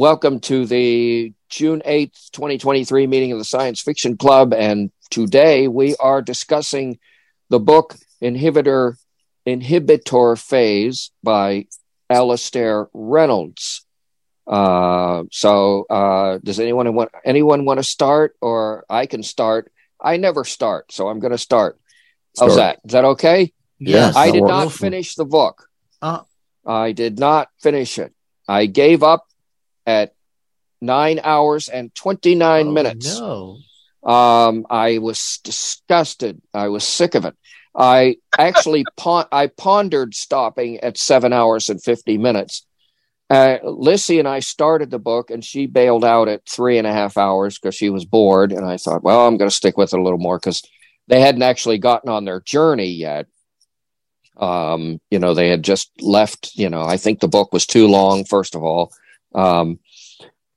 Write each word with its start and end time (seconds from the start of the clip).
welcome 0.00 0.40
to 0.40 0.64
the 0.64 1.30
June 1.50 1.82
8th, 1.84 2.30
2023 2.30 3.06
meeting 3.06 3.32
of 3.32 3.38
the 3.38 3.44
Science 3.44 3.82
Fiction 3.82 4.16
Club. 4.16 4.54
And 4.54 4.90
today 5.10 5.68
we 5.68 5.94
are 5.96 6.22
discussing 6.22 6.98
the 7.50 7.60
book 7.60 7.96
Inhibitor, 8.22 8.96
Inhibitor 9.46 10.40
Phase 10.40 11.10
by 11.22 11.66
Alastair 12.08 12.88
Reynolds. 12.94 13.84
Uh, 14.46 15.24
so, 15.32 15.84
uh, 15.90 16.38
does 16.42 16.60
anyone 16.60 16.94
want 16.94 17.10
anyone 17.22 17.66
want 17.66 17.78
to 17.78 17.84
start, 17.84 18.36
or 18.40 18.86
I 18.88 19.04
can 19.04 19.22
start? 19.22 19.70
I 20.00 20.16
never 20.16 20.46
start, 20.46 20.92
so 20.92 21.08
I'm 21.08 21.20
going 21.20 21.32
to 21.32 21.38
start. 21.38 21.78
How's 22.38 22.56
that? 22.56 22.80
Is 22.86 22.92
that 22.92 23.04
okay? 23.04 23.52
Yes, 23.78 24.16
I 24.16 24.30
did 24.30 24.40
works. 24.40 24.50
not 24.50 24.72
finish 24.72 25.14
the 25.14 25.26
book. 25.26 25.68
Uh, 26.00 26.22
I 26.64 26.92
did 26.92 27.18
not 27.18 27.50
finish 27.60 27.98
it. 27.98 28.14
I 28.48 28.64
gave 28.64 29.02
up 29.02 29.26
at 29.86 30.14
nine 30.80 31.20
hours 31.22 31.68
and 31.68 31.94
29 31.94 32.66
oh, 32.66 32.70
minutes. 32.70 33.18
No. 33.18 33.58
Um, 34.02 34.66
I 34.70 34.98
was 34.98 35.40
disgusted. 35.44 36.40
I 36.54 36.68
was 36.68 36.84
sick 36.84 37.14
of 37.14 37.24
it. 37.24 37.36
I 37.74 38.16
actually 38.38 38.84
pon- 38.96 39.28
I 39.30 39.48
pondered 39.48 40.14
stopping 40.14 40.80
at 40.80 40.98
seven 40.98 41.32
hours 41.32 41.68
and 41.68 41.82
50 41.82 42.18
minutes. 42.18 42.66
Uh, 43.28 43.58
Lissy 43.62 44.18
and 44.18 44.26
I 44.26 44.40
started 44.40 44.90
the 44.90 44.98
book, 44.98 45.30
and 45.30 45.44
she 45.44 45.66
bailed 45.66 46.04
out 46.04 46.28
at 46.28 46.48
three 46.48 46.78
and 46.78 46.86
a 46.86 46.92
half 46.92 47.16
hours 47.16 47.58
because 47.58 47.76
she 47.76 47.88
was 47.88 48.04
bored. 48.04 48.50
And 48.50 48.66
I 48.66 48.76
thought, 48.76 49.04
well, 49.04 49.26
I'm 49.26 49.36
going 49.36 49.48
to 49.48 49.54
stick 49.54 49.76
with 49.76 49.92
it 49.92 50.00
a 50.00 50.02
little 50.02 50.18
more 50.18 50.38
because 50.38 50.62
they 51.06 51.20
hadn't 51.20 51.42
actually 51.42 51.78
gotten 51.78 52.10
on 52.10 52.24
their 52.24 52.40
journey 52.40 52.90
yet. 52.90 53.26
Um, 54.36 55.00
you 55.10 55.20
know, 55.20 55.34
they 55.34 55.48
had 55.48 55.62
just 55.62 55.92
left. 56.00 56.56
You 56.56 56.70
know, 56.70 56.82
I 56.82 56.96
think 56.96 57.20
the 57.20 57.28
book 57.28 57.52
was 57.52 57.66
too 57.66 57.86
long, 57.86 58.24
first 58.24 58.56
of 58.56 58.64
all. 58.64 58.92
Um, 59.34 59.78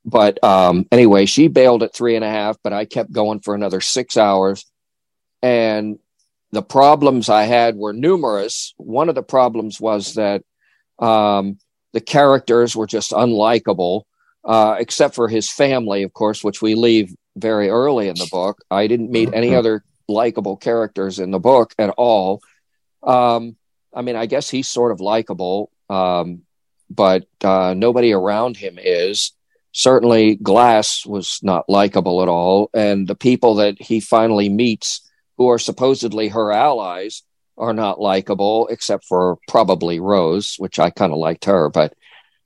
but 0.05 0.43
um, 0.43 0.85
anyway, 0.91 1.25
she 1.25 1.47
bailed 1.47 1.83
at 1.83 1.93
three 1.93 2.15
and 2.15 2.25
a 2.25 2.29
half, 2.29 2.57
but 2.63 2.73
I 2.73 2.85
kept 2.85 3.11
going 3.11 3.39
for 3.39 3.55
another 3.55 3.81
six 3.81 4.17
hours. 4.17 4.65
And 5.41 5.99
the 6.51 6.61
problems 6.61 7.29
I 7.29 7.43
had 7.43 7.75
were 7.75 7.93
numerous. 7.93 8.73
One 8.77 9.09
of 9.09 9.15
the 9.15 9.23
problems 9.23 9.79
was 9.79 10.15
that 10.15 10.43
um, 10.99 11.57
the 11.93 12.01
characters 12.01 12.75
were 12.75 12.87
just 12.87 13.11
unlikable, 13.11 14.03
uh, 14.43 14.75
except 14.79 15.15
for 15.15 15.27
his 15.27 15.49
family, 15.49 16.03
of 16.03 16.13
course, 16.13 16.43
which 16.43 16.61
we 16.61 16.75
leave 16.75 17.15
very 17.35 17.69
early 17.69 18.07
in 18.07 18.15
the 18.15 18.27
book. 18.31 18.59
I 18.69 18.87
didn't 18.87 19.09
meet 19.11 19.29
any 19.33 19.49
Mhm. 19.51 19.57
other 19.57 19.83
likable 20.07 20.57
characters 20.57 21.17
in 21.17 21.31
the 21.31 21.39
book 21.39 21.73
at 21.79 21.89
all. 21.91 22.41
Um, 23.01 23.55
I 23.93 24.01
mean, 24.01 24.15
I 24.15 24.25
guess 24.25 24.49
he's 24.49 24.67
sort 24.67 24.91
of 24.91 24.99
likable, 24.99 25.71
um, 25.89 26.43
but 26.89 27.25
uh, 27.43 27.73
nobody 27.75 28.13
around 28.13 28.57
him 28.57 28.77
is. 28.81 29.31
Certainly, 29.71 30.35
Glass 30.35 31.05
was 31.05 31.39
not 31.41 31.67
likable 31.67 32.21
at 32.21 32.29
all, 32.29 32.69
and 32.73 33.07
the 33.07 33.15
people 33.15 33.55
that 33.55 33.81
he 33.81 33.99
finally 33.99 34.49
meets, 34.49 35.01
who 35.37 35.49
are 35.49 35.59
supposedly 35.59 36.27
her 36.27 36.51
allies, 36.51 37.23
are 37.57 37.73
not 37.73 37.99
likable, 37.99 38.67
except 38.67 39.05
for 39.05 39.37
probably 39.47 39.99
Rose, 39.99 40.55
which 40.57 40.77
I 40.79 40.89
kind 40.89 41.11
of 41.11 41.17
liked 41.17 41.45
her, 41.45 41.69
but 41.69 41.93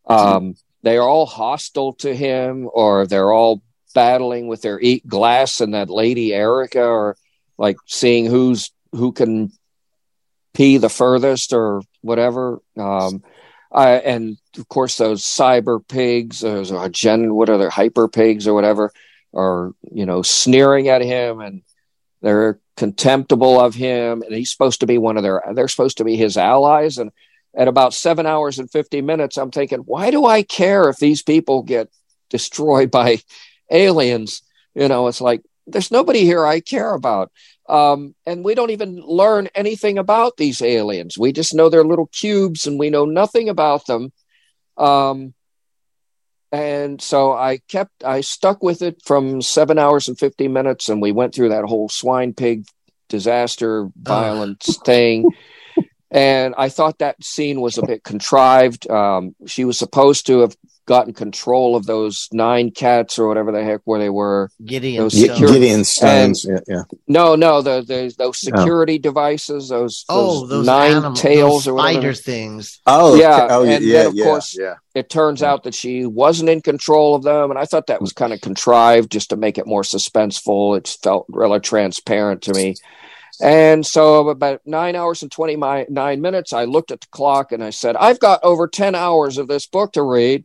um, 0.06 0.56
they 0.84 0.98
are 0.98 1.08
all 1.08 1.26
hostile 1.26 1.94
to 1.96 2.16
him, 2.16 2.70
or 2.72 3.06
they're 3.06 3.32
all 3.32 3.62
battling 3.94 4.48
with 4.48 4.62
their 4.62 4.80
eat 4.80 5.06
Glass 5.08 5.60
and 5.60 5.74
that 5.74 5.90
lady 5.90 6.34
Erica, 6.34 6.86
or 6.86 7.18
like 7.58 7.78
seeing 7.86 8.26
who's 8.26 8.72
who 8.92 9.12
can 9.12 9.52
pee 10.54 10.78
the 10.78 10.90
furthest 10.90 11.54
or 11.54 11.82
whatever. 12.02 12.62
Um, 12.78 13.24
I, 13.78 13.92
and 13.98 14.38
of 14.58 14.68
course, 14.68 14.98
those 14.98 15.24
cyber 15.24 15.88
pigs, 15.88 16.40
those 16.40 16.72
are 16.72 16.90
gen, 16.90 17.36
what 17.36 17.50
are 17.50 17.60
they, 17.60 17.68
hyper 17.68 18.08
pigs 18.08 18.48
or 18.48 18.56
whatever, 18.56 18.92
are 19.34 19.74
you 19.92 20.06
know 20.06 20.24
sneering 20.24 20.88
at 20.88 21.04
him 21.04 21.42
and 21.42 21.62
they're 22.24 22.60
contemptible 22.76 23.60
of 23.60 23.76
him. 23.76 24.24
And 24.24 24.34
he's 24.34 24.52
supposed 24.52 24.80
to 24.80 24.88
be 24.88 24.98
one 24.98 25.18
of 25.18 25.24
their, 25.24 25.44
they're 25.54 25.68
supposed 25.68 25.98
to 25.98 26.04
be 26.04 26.16
his 26.16 26.38
allies. 26.38 26.98
And 26.98 27.12
at 27.56 27.68
about 27.68 27.94
seven 27.94 28.26
hours 28.26 28.58
and 28.58 28.72
fifty 28.72 29.02
minutes, 29.02 29.38
I'm 29.38 29.52
thinking, 29.52 29.80
why 29.80 30.10
do 30.10 30.26
I 30.26 30.42
care 30.42 30.90
if 30.90 30.98
these 30.98 31.22
people 31.22 31.62
get 31.62 31.90
destroyed 32.30 32.90
by 32.90 33.20
aliens? 33.70 34.42
You 34.74 34.88
know, 34.88 35.08
it's 35.08 35.22
like 35.22 35.44
there's 35.68 35.92
nobody 35.92 36.24
here 36.24 36.46
I 36.46 36.60
care 36.62 36.94
about. 36.94 37.32
Um, 37.70 38.16
and 38.26 38.44
we 38.44 38.56
don't 38.56 38.72
even 38.72 39.02
learn 39.02 39.50
anything 39.54 39.98
about 39.98 40.38
these 40.38 40.62
aliens. 40.62 41.18
We 41.18 41.34
just 41.34 41.54
know 41.54 41.70
they're 41.70 41.84
little 41.84 42.08
cubes 42.08 42.66
and 42.66 42.80
we 42.80 42.90
know 42.90 43.06
nothing 43.06 43.50
about 43.50 43.86
them. 43.86 44.14
Um, 44.78 45.34
and 46.52 47.02
so 47.02 47.34
I 47.34 47.60
kept, 47.68 48.06
I 48.06 48.22
stuck 48.22 48.64
with 48.64 48.82
it 48.82 49.02
from 49.04 49.42
seven 49.42 49.78
hours 49.78 50.08
and 50.08 50.18
50 50.18 50.48
minutes, 50.48 50.88
and 50.88 51.02
we 51.02 51.12
went 51.12 51.36
through 51.36 51.50
that 51.50 51.66
whole 51.66 51.90
swine 51.90 52.34
pig 52.34 52.66
disaster 53.10 53.90
violence 53.98 54.80
thing. 54.86 55.26
And 56.10 56.56
I 56.58 56.70
thought 56.70 57.00
that 57.00 57.22
scene 57.22 57.60
was 57.60 57.78
a 57.78 57.86
bit 57.86 58.04
contrived. 58.04 58.90
Um, 58.90 59.36
she 59.46 59.66
was 59.66 59.78
supposed 59.78 60.28
to 60.28 60.40
have 60.40 60.56
gotten 60.88 61.14
control 61.14 61.76
of 61.76 61.86
those 61.86 62.28
nine 62.32 62.72
cats 62.72 63.20
or 63.20 63.28
whatever 63.28 63.52
the 63.52 63.64
heck 63.64 63.82
where 63.84 64.00
they 64.00 64.10
were. 64.10 64.50
Gideon. 64.66 65.04
Those 65.04 65.14
G- 65.14 65.26
Stone. 65.26 65.36
secure- 65.36 65.54
Gideon 65.54 65.84
Stones. 65.84 66.46
yeah, 66.50 66.60
yeah. 66.68 66.84
No, 67.08 67.36
no, 67.36 67.62
the, 67.62 67.82
the 67.82 68.14
those 68.18 68.42
oh. 68.48 68.58
security 68.58 68.98
devices, 68.98 69.70
those, 69.70 70.04
Oh, 70.10 70.40
those 70.42 70.50
those 70.50 70.66
nine 70.66 70.92
animal, 70.94 71.14
tails 71.14 71.66
those 71.66 71.68
or 71.68 71.74
whatever. 71.76 71.94
spider 71.94 72.14
things. 72.14 72.82
Oh, 72.88 73.16
Yeah, 73.16 73.44
okay. 73.44 73.54
oh, 73.54 73.64
yeah, 73.64 73.72
and 73.76 73.86
yeah, 73.86 73.98
then, 74.00 74.08
of 74.08 74.14
yeah, 74.16 74.24
course, 74.26 74.58
yeah. 74.60 74.76
It 74.96 75.10
turns 75.12 75.42
Yeah. 75.42 75.52
out 75.52 75.64
that 75.66 75.76
she 75.76 76.06
wasn't 76.08 76.50
in 76.50 76.62
control 76.62 77.14
of 77.14 77.22
them, 77.24 77.52
and 77.52 77.60
I 77.60 77.66
thought 77.66 77.88
that 77.88 78.02
was 78.02 78.14
kind 78.14 78.34
of 78.34 78.42
contrived 78.42 79.12
just 79.12 79.30
to 79.30 79.36
make 79.36 79.58
it 79.60 79.68
more 79.68 79.84
suspenseful. 79.84 80.76
It 80.78 80.88
felt 81.04 81.26
really 81.30 81.60
transparent 81.60 82.42
to 82.44 82.54
me. 82.54 82.76
And 83.40 83.86
so, 83.86 84.30
about 84.30 84.62
nine 84.66 84.96
hours 84.96 85.22
and 85.22 85.32
29 85.32 86.22
minutes, 86.22 86.54
I 86.54 86.64
looked 86.66 86.90
at 86.92 87.02
the 87.02 87.08
clock 87.12 87.52
and 87.52 87.64
I 87.64 87.70
said, 87.70 87.96
I've 87.96 88.20
got 88.20 88.40
over 88.44 88.68
10 88.68 88.96
hours 88.96 89.38
of 89.38 89.48
this 89.48 89.68
book 89.68 89.92
to 89.94 90.02
read. 90.02 90.44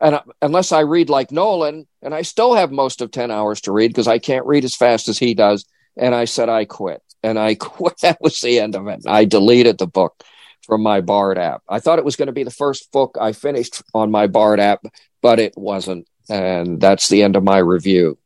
And 0.00 0.16
uh, 0.16 0.22
unless 0.42 0.72
I 0.72 0.80
read 0.80 1.08
like 1.08 1.32
Nolan, 1.32 1.86
and 2.02 2.14
I 2.14 2.22
still 2.22 2.54
have 2.54 2.70
most 2.70 3.00
of 3.00 3.10
10 3.10 3.30
hours 3.30 3.60
to 3.62 3.72
read 3.72 3.88
because 3.88 4.08
I 4.08 4.18
can't 4.18 4.46
read 4.46 4.64
as 4.64 4.76
fast 4.76 5.08
as 5.08 5.18
he 5.18 5.34
does. 5.34 5.64
And 5.96 6.14
I 6.14 6.26
said, 6.26 6.48
I 6.48 6.64
quit. 6.64 7.02
And 7.22 7.38
I 7.38 7.54
quit. 7.60 7.94
That 8.02 8.18
was 8.20 8.40
the 8.40 8.60
end 8.60 8.74
of 8.74 8.86
it. 8.88 9.02
I 9.06 9.24
deleted 9.24 9.78
the 9.78 9.86
book 9.86 10.22
from 10.62 10.82
my 10.82 11.00
Bard 11.00 11.38
app. 11.38 11.62
I 11.68 11.80
thought 11.80 11.98
it 11.98 12.04
was 12.04 12.16
going 12.16 12.26
to 12.26 12.32
be 12.32 12.44
the 12.44 12.50
first 12.50 12.90
book 12.92 13.16
I 13.20 13.32
finished 13.32 13.82
on 13.94 14.10
my 14.10 14.26
Bard 14.26 14.60
app, 14.60 14.84
but 15.22 15.38
it 15.38 15.54
wasn't. 15.56 16.06
And 16.28 16.80
that's 16.80 17.08
the 17.08 17.22
end 17.22 17.36
of 17.36 17.44
my 17.44 17.58
review. 17.58 18.18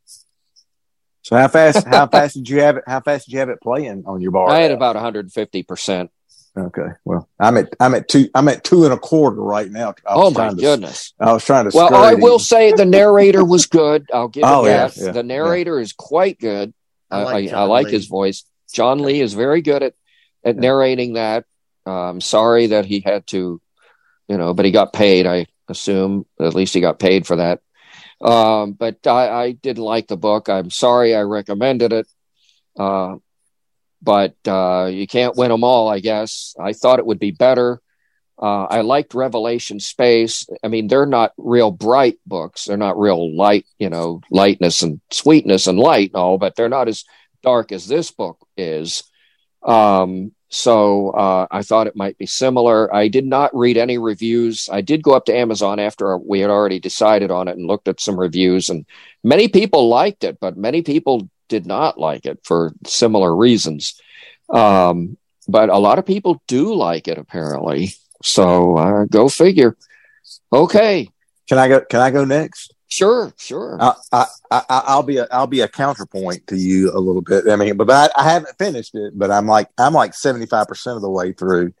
So 1.23 1.37
how 1.37 1.47
fast? 1.47 1.85
How 1.85 2.07
fast 2.07 2.33
did 2.33 2.49
you 2.49 2.61
have 2.61 2.77
it? 2.77 2.83
How 2.87 2.99
fast 2.99 3.25
did 3.25 3.33
you 3.33 3.39
have 3.39 3.49
it 3.49 3.61
playing 3.61 4.03
on 4.07 4.21
your 4.21 4.31
bar? 4.31 4.49
I 4.49 4.61
had 4.61 4.71
app? 4.71 4.77
about 4.77 4.95
150%. 4.95 6.09
Okay. 6.57 6.87
Well, 7.05 7.29
I'm 7.39 7.57
at 7.57 7.73
I'm 7.79 7.95
at 7.95 8.09
two 8.09 8.27
I'm 8.35 8.49
at 8.49 8.63
two 8.63 8.83
and 8.83 8.93
a 8.93 8.97
quarter 8.97 9.41
right 9.41 9.71
now. 9.71 9.93
Oh 10.05 10.31
my 10.31 10.35
trying 10.35 10.55
to- 10.57 10.61
goodness. 10.61 11.13
I 11.19 11.31
was 11.33 11.45
trying 11.45 11.69
to. 11.69 11.75
Well, 11.75 11.95
I 11.95 12.11
it. 12.13 12.19
will 12.19 12.39
say 12.39 12.73
the 12.73 12.85
narrator 12.85 13.43
was 13.45 13.67
good. 13.67 14.09
I'll 14.13 14.27
give 14.27 14.43
Oh, 14.45 14.65
it 14.65 14.69
yeah, 14.69 14.87
that. 14.87 14.97
yeah, 14.97 15.11
the 15.11 15.23
narrator 15.23 15.79
is 15.79 15.93
quite 15.93 16.39
good. 16.39 16.73
I 17.09 17.19
I, 17.19 17.23
like 17.23 17.53
I, 17.53 17.57
I 17.59 17.63
like 17.63 17.87
his 17.87 18.07
voice. 18.07 18.43
John 18.73 18.99
Lee 18.99 19.21
is 19.21 19.33
very 19.33 19.61
good 19.61 19.81
at, 19.83 19.93
at 20.43 20.55
Yeah. 20.55 20.61
narrating 20.61 21.13
that. 21.13 21.45
I'm 21.85 22.21
sorry 22.21 22.67
that 22.67 22.85
he 22.85 22.99
had 22.99 23.25
to, 23.27 23.61
you 24.27 24.37
know, 24.37 24.53
but 24.53 24.65
he 24.65 24.71
got 24.71 24.93
paid, 24.93 25.25
I 25.27 25.47
assume. 25.67 26.25
At 26.39 26.53
least 26.53 26.73
he 26.73 26.79
got 26.81 26.99
paid 26.99 27.25
for 27.25 27.37
that. 27.37 27.61
Um, 28.21 28.73
but 28.73 29.07
I, 29.07 29.29
I 29.29 29.51
didn't 29.53 29.83
like 29.83 30.07
the 30.07 30.15
book. 30.17 30.47
I'm 30.47 30.69
sorry 30.69 31.15
I 31.15 31.21
recommended 31.21 31.91
it. 31.91 32.07
Uh, 32.77 33.15
but 34.01 34.35
uh, 34.47 34.89
you 34.91 35.07
can't 35.07 35.35
win 35.35 35.49
them 35.49 35.63
all, 35.63 35.87
I 35.89 35.99
guess. 35.99 36.55
I 36.59 36.73
thought 36.73 36.99
it 36.99 37.05
would 37.05 37.19
be 37.19 37.31
better. 37.31 37.81
Uh, 38.41 38.63
I 38.63 38.81
liked 38.81 39.13
Revelation 39.13 39.79
Space. 39.79 40.47
I 40.63 40.67
mean, 40.67 40.87
they're 40.87 41.05
not 41.05 41.33
real 41.37 41.69
bright 41.69 42.17
books. 42.25 42.65
They're 42.65 42.77
not 42.77 42.99
real 42.99 43.35
light, 43.35 43.65
you 43.77 43.89
know, 43.89 44.21
lightness 44.31 44.81
and 44.81 44.99
sweetness 45.11 45.67
and 45.67 45.77
light 45.77 46.09
and 46.09 46.15
all, 46.15 46.39
but 46.39 46.55
they're 46.55 46.67
not 46.67 46.87
as 46.87 47.03
dark 47.43 47.71
as 47.71 47.87
this 47.87 48.09
book 48.09 48.39
is. 48.57 49.03
Um, 49.61 50.31
so 50.49 51.11
uh, 51.11 51.47
I 51.51 51.61
thought 51.61 51.87
it 51.87 51.95
might 51.95 52.17
be 52.17 52.25
similar. 52.25 52.93
I 52.93 53.07
did 53.07 53.25
not 53.25 53.55
read 53.55 53.77
any 53.77 53.97
reviews. 53.99 54.67
I 54.71 54.81
did 54.81 55.03
go 55.03 55.13
up 55.13 55.25
to 55.25 55.37
Amazon 55.37 55.79
after 55.79 56.17
we 56.17 56.39
had 56.39 56.49
already 56.49 56.79
decided 56.79 57.31
on 57.31 57.47
it 57.47 57.57
and 57.57 57.67
looked 57.67 57.87
at 57.87 58.01
some 58.01 58.19
reviews, 58.19 58.69
and 58.69 58.85
many 59.23 59.47
people 59.47 59.87
liked 59.87 60.23
it, 60.23 60.39
but 60.41 60.57
many 60.57 60.81
people 60.81 61.29
did 61.51 61.67
not 61.67 61.99
like 61.99 62.25
it 62.25 62.39
for 62.43 62.73
similar 62.87 63.35
reasons. 63.35 64.01
Um, 64.49 65.17
but 65.47 65.69
a 65.69 65.77
lot 65.77 65.99
of 65.99 66.05
people 66.05 66.41
do 66.47 66.73
like 66.73 67.07
it 67.07 67.17
apparently. 67.17 67.93
So 68.23 68.77
uh, 68.77 69.05
go 69.05 69.29
figure. 69.29 69.75
Okay, 70.53 71.09
Can 71.49 71.57
I 71.57 71.67
go? 71.67 71.81
Can 71.81 71.99
I 71.99 72.11
go 72.11 72.23
next? 72.23 72.73
sure, 72.87 73.33
sure. 73.37 73.77
I, 73.81 73.93
I, 74.11 74.25
I, 74.51 74.63
I'll 74.69 75.03
be 75.03 75.17
a, 75.17 75.27
I'll 75.31 75.47
be 75.47 75.61
a 75.61 75.67
counterpoint 75.67 76.47
to 76.47 76.55
you 76.55 76.91
a 76.91 76.99
little 76.99 77.21
bit. 77.21 77.47
I 77.49 77.55
mean, 77.55 77.77
but 77.77 77.89
I, 77.89 78.09
I 78.15 78.29
haven't 78.29 78.57
finished 78.57 78.93
it, 78.95 79.17
but 79.17 79.31
I'm 79.31 79.47
like, 79.47 79.69
I'm 79.77 79.93
like 79.93 80.11
75% 80.11 80.95
of 80.95 81.01
the 81.01 81.09
way 81.09 81.31
through 81.33 81.73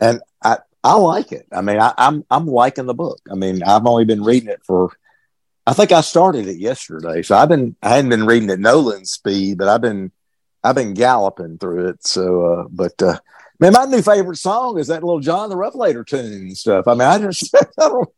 and 0.00 0.20
I, 0.42 0.58
I 0.84 0.94
like 0.96 1.32
it. 1.32 1.46
I 1.52 1.62
mean, 1.62 1.78
I, 1.80 1.94
I'm, 1.96 2.24
I'm 2.30 2.46
liking 2.46 2.86
the 2.86 2.94
book. 2.94 3.20
I 3.30 3.36
mean, 3.36 3.62
I've 3.62 3.86
only 3.86 4.04
been 4.04 4.22
reading 4.22 4.50
it 4.50 4.60
for 4.66 4.90
I 5.66 5.72
think 5.72 5.92
I 5.92 6.00
started 6.00 6.46
it 6.46 6.58
yesterday. 6.58 7.22
So 7.22 7.36
I've 7.36 7.48
been 7.48 7.74
I 7.82 7.90
hadn't 7.96 8.10
been 8.10 8.26
reading 8.26 8.50
at 8.50 8.60
Nolan's 8.60 9.10
speed, 9.10 9.58
but 9.58 9.68
I've 9.68 9.80
been 9.80 10.12
I've 10.62 10.76
been 10.76 10.94
galloping 10.94 11.58
through 11.58 11.88
it. 11.88 12.06
So, 12.06 12.44
uh, 12.44 12.64
but 12.70 13.00
uh, 13.02 13.18
man, 13.58 13.72
my 13.72 13.84
new 13.84 14.02
favorite 14.02 14.36
song 14.36 14.78
is 14.78 14.88
that 14.88 15.02
little 15.02 15.20
John 15.20 15.48
the 15.50 15.56
Revelator 15.56 16.04
tune 16.04 16.32
and 16.32 16.56
stuff. 16.56 16.86
I 16.86 16.92
mean, 16.92 17.02
I 17.02 17.18
just 17.18 17.54
I 17.54 17.64
don't. 17.78 18.08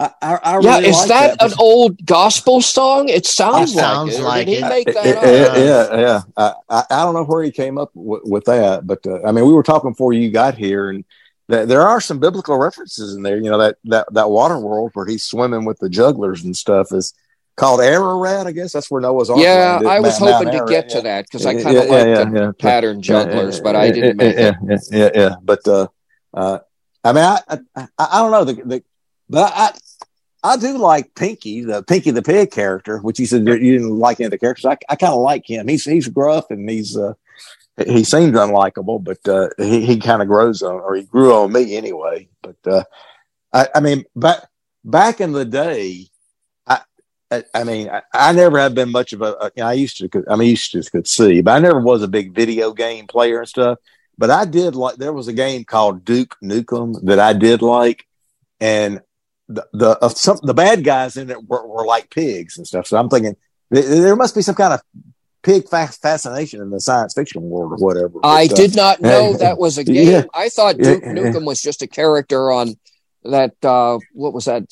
I, 0.00 0.10
I, 0.20 0.38
I 0.42 0.58
yeah, 0.58 0.78
really 0.78 0.88
is 0.88 0.96
like 0.96 1.08
that, 1.08 1.38
that 1.38 1.52
an 1.52 1.58
old 1.60 2.04
gospel 2.04 2.60
song? 2.60 3.08
It 3.08 3.24
sounds 3.24 3.72
It 3.72 3.76
sounds 3.76 4.18
like 4.18 4.20
it. 4.20 4.24
like 4.24 4.46
Did 4.46 4.56
he 4.56 4.64
it. 4.64 4.68
make 4.68 4.86
that 4.94 5.04
Yeah, 5.06 5.12
up? 5.12 5.22
yeah, 5.22 5.56
yeah, 5.58 6.00
yeah. 6.00 6.20
I, 6.36 6.54
I, 6.68 6.84
I 6.90 7.04
don't 7.04 7.14
know 7.14 7.24
where 7.24 7.42
he 7.44 7.52
came 7.52 7.78
up 7.78 7.90
with, 7.94 8.22
with 8.24 8.44
that, 8.46 8.86
but 8.86 9.06
uh, 9.06 9.22
I 9.24 9.30
mean, 9.32 9.46
we 9.46 9.52
were 9.52 9.62
talking 9.62 9.90
before 9.90 10.12
you 10.12 10.30
got 10.30 10.56
here, 10.56 10.90
and 10.90 11.04
th- 11.04 11.06
there 11.52 11.82
are 11.82 12.00
some 12.00 12.18
biblical 12.18 12.56
references 12.56 13.14
in 13.14 13.22
there. 13.22 13.36
You 13.36 13.50
know 13.50 13.58
that 13.58 13.76
that 13.84 14.12
that 14.12 14.30
water 14.30 14.58
world 14.58 14.90
where 14.94 15.06
he's 15.06 15.24
swimming 15.24 15.64
with 15.64 15.78
the 15.78 15.88
jugglers 15.88 16.44
and 16.44 16.56
stuff 16.56 16.92
is 16.92 17.12
called 17.56 17.80
Ararat. 17.80 18.46
I 18.46 18.52
guess 18.52 18.72
that's 18.72 18.90
where 18.90 19.00
Noah's 19.00 19.28
Ark. 19.28 19.40
Yeah, 19.40 19.72
landed, 19.72 19.88
I 19.88 20.00
was 20.00 20.20
Mount 20.20 20.32
hoping 20.32 20.58
to 20.58 20.64
get 20.70 20.84
yeah. 20.88 20.94
to 20.96 21.00
that 21.02 21.26
because 21.26 21.46
I 21.46 21.54
kind 21.54 21.76
of 21.76 21.84
yeah, 21.84 21.90
like 21.90 22.06
yeah, 22.06 22.24
the 22.24 22.40
yeah. 22.40 22.52
pattern 22.58 23.02
jugglers, 23.02 23.60
but 23.60 23.76
I 23.76 23.90
didn't 23.90 24.16
make 24.16 24.36
yeah, 24.36 24.52
it. 24.62 24.80
Yeah, 24.90 24.98
yeah, 24.98 25.10
yeah. 25.14 25.34
But 25.42 25.68
uh, 25.68 25.88
uh, 26.32 26.58
I 27.04 27.12
mean, 27.12 27.24
I, 27.24 27.38
I, 27.48 27.58
I 27.76 27.86
I 27.98 28.18
don't 28.20 28.30
know 28.30 28.44
the, 28.44 28.54
the 28.64 28.84
but 29.28 29.52
I. 29.54 29.72
I 30.44 30.56
do 30.56 30.76
like 30.76 31.14
Pinky, 31.14 31.62
the 31.62 31.84
Pinky 31.84 32.10
the 32.10 32.20
Pig 32.20 32.50
character, 32.50 32.98
which 32.98 33.20
you 33.20 33.26
said 33.26 33.46
you 33.46 33.78
didn't 33.78 33.96
like 33.96 34.18
any 34.18 34.24
of 34.24 34.32
the 34.32 34.38
characters. 34.38 34.64
I, 34.64 34.76
I 34.88 34.96
kind 34.96 35.12
of 35.12 35.20
like 35.20 35.48
him. 35.48 35.68
He's 35.68 35.84
he's 35.84 36.08
gruff 36.08 36.50
and 36.50 36.68
he's 36.68 36.96
uh, 36.96 37.12
he 37.84 38.04
seems 38.04 38.36
unlikable, 38.36 39.02
but 39.02 39.26
uh, 39.28 39.48
he 39.58 39.84
he 39.84 39.98
kind 39.98 40.22
of 40.22 40.28
grows 40.28 40.62
on, 40.62 40.74
or 40.74 40.94
he 40.94 41.04
grew 41.04 41.34
on 41.34 41.52
me 41.52 41.76
anyway. 41.76 42.28
But 42.42 42.56
uh, 42.66 42.84
I, 43.52 43.68
I 43.76 43.80
mean, 43.80 44.04
back 44.16 44.48
back 44.84 45.20
in 45.20 45.32
the 45.32 45.44
day, 45.44 46.08
I 46.66 46.80
I, 47.30 47.44
I 47.54 47.64
mean, 47.64 47.88
I, 47.88 48.02
I 48.12 48.32
never 48.32 48.58
have 48.58 48.74
been 48.74 48.90
much 48.90 49.12
of 49.12 49.22
a. 49.22 49.52
you 49.56 49.62
know, 49.62 49.68
I 49.68 49.74
used 49.74 49.96
to, 49.98 50.24
I 50.28 50.36
mean, 50.36 50.50
used 50.50 50.72
to 50.72 50.82
could 50.90 51.06
see, 51.06 51.40
but 51.40 51.52
I 51.52 51.58
never 51.58 51.80
was 51.80 52.02
a 52.02 52.08
big 52.08 52.34
video 52.34 52.72
game 52.72 53.06
player 53.06 53.40
and 53.40 53.48
stuff. 53.48 53.78
But 54.18 54.30
I 54.30 54.44
did 54.44 54.74
like. 54.74 54.96
There 54.96 55.12
was 55.12 55.28
a 55.28 55.32
game 55.32 55.64
called 55.64 56.04
Duke 56.04 56.36
Nukem 56.42 57.04
that 57.04 57.18
I 57.18 57.32
did 57.32 57.62
like, 57.62 58.06
and 58.60 59.00
the 59.48 59.66
the 59.72 59.98
uh, 60.00 60.08
some 60.08 60.38
the 60.42 60.54
bad 60.54 60.84
guys 60.84 61.16
in 61.16 61.30
it 61.30 61.48
were, 61.48 61.66
were 61.66 61.86
like 61.86 62.10
pigs 62.10 62.58
and 62.58 62.66
stuff. 62.66 62.86
So 62.86 62.96
I'm 62.96 63.08
thinking 63.08 63.36
there 63.70 64.16
must 64.16 64.34
be 64.34 64.42
some 64.42 64.54
kind 64.54 64.74
of 64.74 64.80
pig 65.42 65.68
fascination 65.68 66.60
in 66.60 66.70
the 66.70 66.80
science 66.80 67.14
fiction 67.14 67.42
world 67.42 67.72
or 67.72 67.76
whatever. 67.76 68.14
I 68.22 68.46
But, 68.46 68.52
uh, 68.52 68.62
did 68.62 68.76
not 68.76 69.00
know 69.00 69.36
that 69.36 69.58
was 69.58 69.78
a 69.78 69.84
game. 69.84 70.08
Yeah. 70.08 70.24
I 70.34 70.48
thought 70.48 70.78
Duke 70.78 71.02
yeah. 71.02 71.12
Nukem 71.12 71.44
was 71.44 71.60
just 71.60 71.82
a 71.82 71.86
character 71.86 72.50
on 72.50 72.74
that. 73.24 73.54
Uh, 73.62 73.98
what 74.12 74.32
was 74.32 74.46
that 74.46 74.64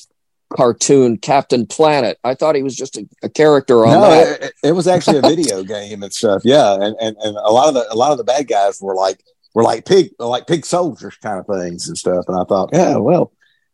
cartoon, 0.49 1.17
Captain 1.17 1.65
Planet? 1.65 2.17
I 2.23 2.35
thought 2.35 2.55
he 2.55 2.63
was 2.63 2.75
just 2.75 2.97
a, 2.97 3.07
a 3.23 3.29
character 3.29 3.85
on 3.85 3.93
no, 3.93 4.09
that. 4.09 4.43
it, 4.43 4.53
it 4.63 4.71
was 4.73 4.87
actually 4.87 5.17
a 5.17 5.21
video 5.21 5.63
game 5.75 6.03
and 6.03 6.13
stuff. 6.13 6.41
Yeah, 6.45 6.73
and, 6.73 6.95
and 6.99 7.17
and 7.17 7.37
a 7.37 7.51
lot 7.51 7.67
of 7.67 7.73
the 7.73 7.91
a 7.91 7.95
lot 7.95 8.11
of 8.11 8.17
the 8.17 8.23
bad 8.23 8.47
guys 8.47 8.79
were 8.81 8.95
like 8.95 9.23
were 9.53 9.63
like 9.63 9.85
pig 9.85 10.11
like 10.19 10.47
pig 10.47 10.65
soldiers 10.65 11.17
kind 11.17 11.39
of 11.39 11.47
things 11.47 11.87
and 11.87 11.97
stuff. 11.97 12.25
And 12.27 12.39
I 12.39 12.43
thought, 12.45 12.69
yeah, 12.73 12.97
well, 12.97 13.31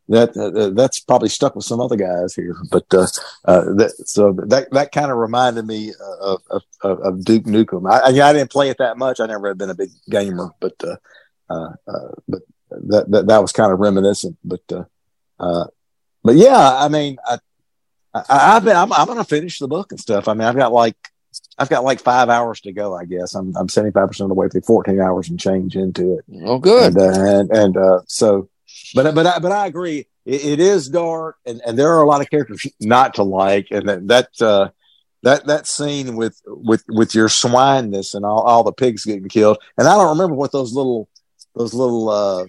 that 0.10 0.38
uh, 0.38 0.70
that's 0.70 1.00
probably 1.00 1.30
stuck 1.30 1.56
with 1.56 1.66
some 1.66 1.82
other 1.82 1.96
guys 1.96 2.34
here. 2.34 2.56
But 2.72 2.86
uh, 2.94 3.08
uh, 3.46 3.74
that, 3.76 3.94
so 4.06 4.34
that 4.48 4.72
that 4.72 4.92
kind 4.92 5.12
of 5.12 5.18
reminded 5.18 5.66
me 5.66 5.94
of, 6.22 6.42
of, 6.50 6.64
of, 6.82 7.26
Duke 7.26 7.44
Nukem. 7.44 7.90
I, 7.90 8.00
I, 8.00 8.30
I 8.30 8.34
didn't 8.34 8.52
play 8.52 8.70
it 8.70 8.78
that 8.78 8.98
much. 8.98 9.20
I 9.20 9.26
never 9.26 9.50
have 9.50 9.58
been 9.58 9.70
a 9.70 9.76
big 9.76 9.90
gamer, 10.10 10.52
but 10.60 10.76
uh, 10.84 10.96
uh, 11.50 11.74
uh, 11.88 12.12
but 12.28 12.42
that, 12.70 13.12
that 13.12 13.28
that 13.28 13.42
was 13.42 13.52
kind 13.52 13.72
of 13.72 13.80
reminiscent. 13.80 14.38
But 14.44 14.64
uh, 14.72 14.86
uh, 15.40 15.66
but 16.24 16.36
yeah, 16.36 16.78
I 16.78 16.88
mean, 16.88 17.18
I, 17.26 17.40
I 18.14 18.24
I've 18.56 18.64
been 18.64 18.76
I'm, 18.76 18.92
I'm 18.94 19.08
going 19.08 19.18
to 19.18 19.24
finish 19.24 19.60
the 19.60 19.68
book 19.68 19.92
and 19.92 20.00
stuff. 20.00 20.28
I 20.28 20.34
mean, 20.34 20.48
I've 20.48 20.56
got 20.56 20.72
like 20.72 20.96
I've 21.58 21.70
got 21.70 21.84
like 21.84 22.00
five 22.00 22.30
hours 22.30 22.62
to 22.62 22.72
go. 22.72 22.96
I 22.96 23.06
guess 23.06 23.34
I'm 23.34 23.56
I'm 23.56 23.70
75 23.70 24.08
percent 24.08 24.26
of 24.26 24.30
the 24.30 24.36
way 24.36 24.48
through, 24.50 24.62
14 24.62 25.00
hours 25.00 25.30
and 25.30 25.40
change 25.40 25.76
into 25.76 26.18
it. 26.18 26.26
Oh, 26.44 26.60
good. 26.60 26.96
And 26.96 26.98
uh, 26.98 27.24
and, 27.24 27.52
and 27.52 27.78
uh, 27.78 28.00
so, 28.08 28.50
but 28.94 29.14
but 29.16 29.26
I, 29.26 29.40
but 29.40 29.52
I 29.52 29.68
agree. 29.68 30.08
It, 30.26 30.46
it 30.46 30.60
is 30.60 30.90
dark, 30.90 31.38
and, 31.46 31.62
and 31.66 31.78
there 31.78 31.96
are 31.96 32.02
a 32.02 32.08
lot 32.08 32.22
of 32.22 32.30
characters 32.30 32.66
not 32.80 33.16
to 33.16 33.24
like, 33.24 33.68
and 33.72 33.88
that 33.88 34.08
that 34.08 34.42
uh, 34.42 34.70
that 35.24 35.46
that 35.48 35.68
scene 35.68 36.16
with 36.16 36.42
with 36.46 36.84
with 36.88 37.16
your 37.16 37.28
swineness 37.28 38.14
and 38.14 38.26
all, 38.26 38.42
all 38.42 38.64
the 38.64 38.72
pigs 38.72 39.06
getting 39.06 39.30
killed. 39.30 39.58
And 39.78 39.88
I 39.88 39.96
don't 39.96 40.10
remember 40.10 40.36
what 40.36 40.52
those 40.52 40.74
little 40.74 41.10
those 41.56 41.74
little 41.74 42.10
uh, 42.10 42.46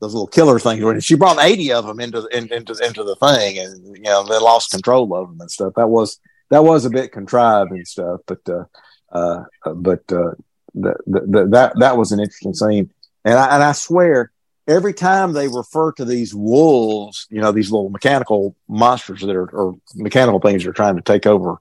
those 0.00 0.14
little 0.14 0.26
killer 0.26 0.58
things 0.58 0.82
were. 0.82 1.00
She 1.00 1.14
brought 1.14 1.42
80 1.42 1.72
of 1.72 1.86
them 1.86 2.00
into 2.00 2.26
in, 2.26 2.52
into 2.52 2.74
into 2.84 3.04
the 3.04 3.16
thing, 3.16 3.58
and 3.58 3.96
you 3.96 4.02
know 4.02 4.24
they 4.24 4.38
lost 4.38 4.70
control 4.70 5.14
of 5.14 5.28
them 5.28 5.40
and 5.40 5.50
stuff. 5.50 5.74
That 5.76 5.88
was 5.88 6.20
that 6.50 6.64
was 6.64 6.84
a 6.84 6.90
bit 6.90 7.12
contrived 7.12 7.72
and 7.72 7.86
stuff, 7.86 8.20
but 8.26 8.40
uh, 8.48 8.64
uh, 9.10 9.44
but 9.74 10.00
uh, 10.12 10.32
that, 10.74 10.96
that 11.06 11.48
that 11.50 11.72
that 11.78 11.96
was 11.96 12.12
an 12.12 12.20
interesting 12.20 12.54
scene. 12.54 12.90
And 13.24 13.34
I, 13.34 13.54
and 13.54 13.62
I 13.62 13.72
swear, 13.72 14.30
every 14.66 14.94
time 14.94 15.32
they 15.32 15.48
refer 15.48 15.92
to 15.92 16.04
these 16.04 16.34
wolves, 16.34 17.26
you 17.30 17.40
know, 17.40 17.52
these 17.52 17.70
little 17.70 17.90
mechanical 17.90 18.56
monsters 18.68 19.20
that 19.20 19.34
are, 19.36 19.48
or 19.50 19.78
mechanical 19.94 20.40
things 20.40 20.64
that 20.64 20.70
are 20.70 20.74
trying 20.74 20.96
to 20.96 21.02
take 21.02 21.26
over 21.26 21.58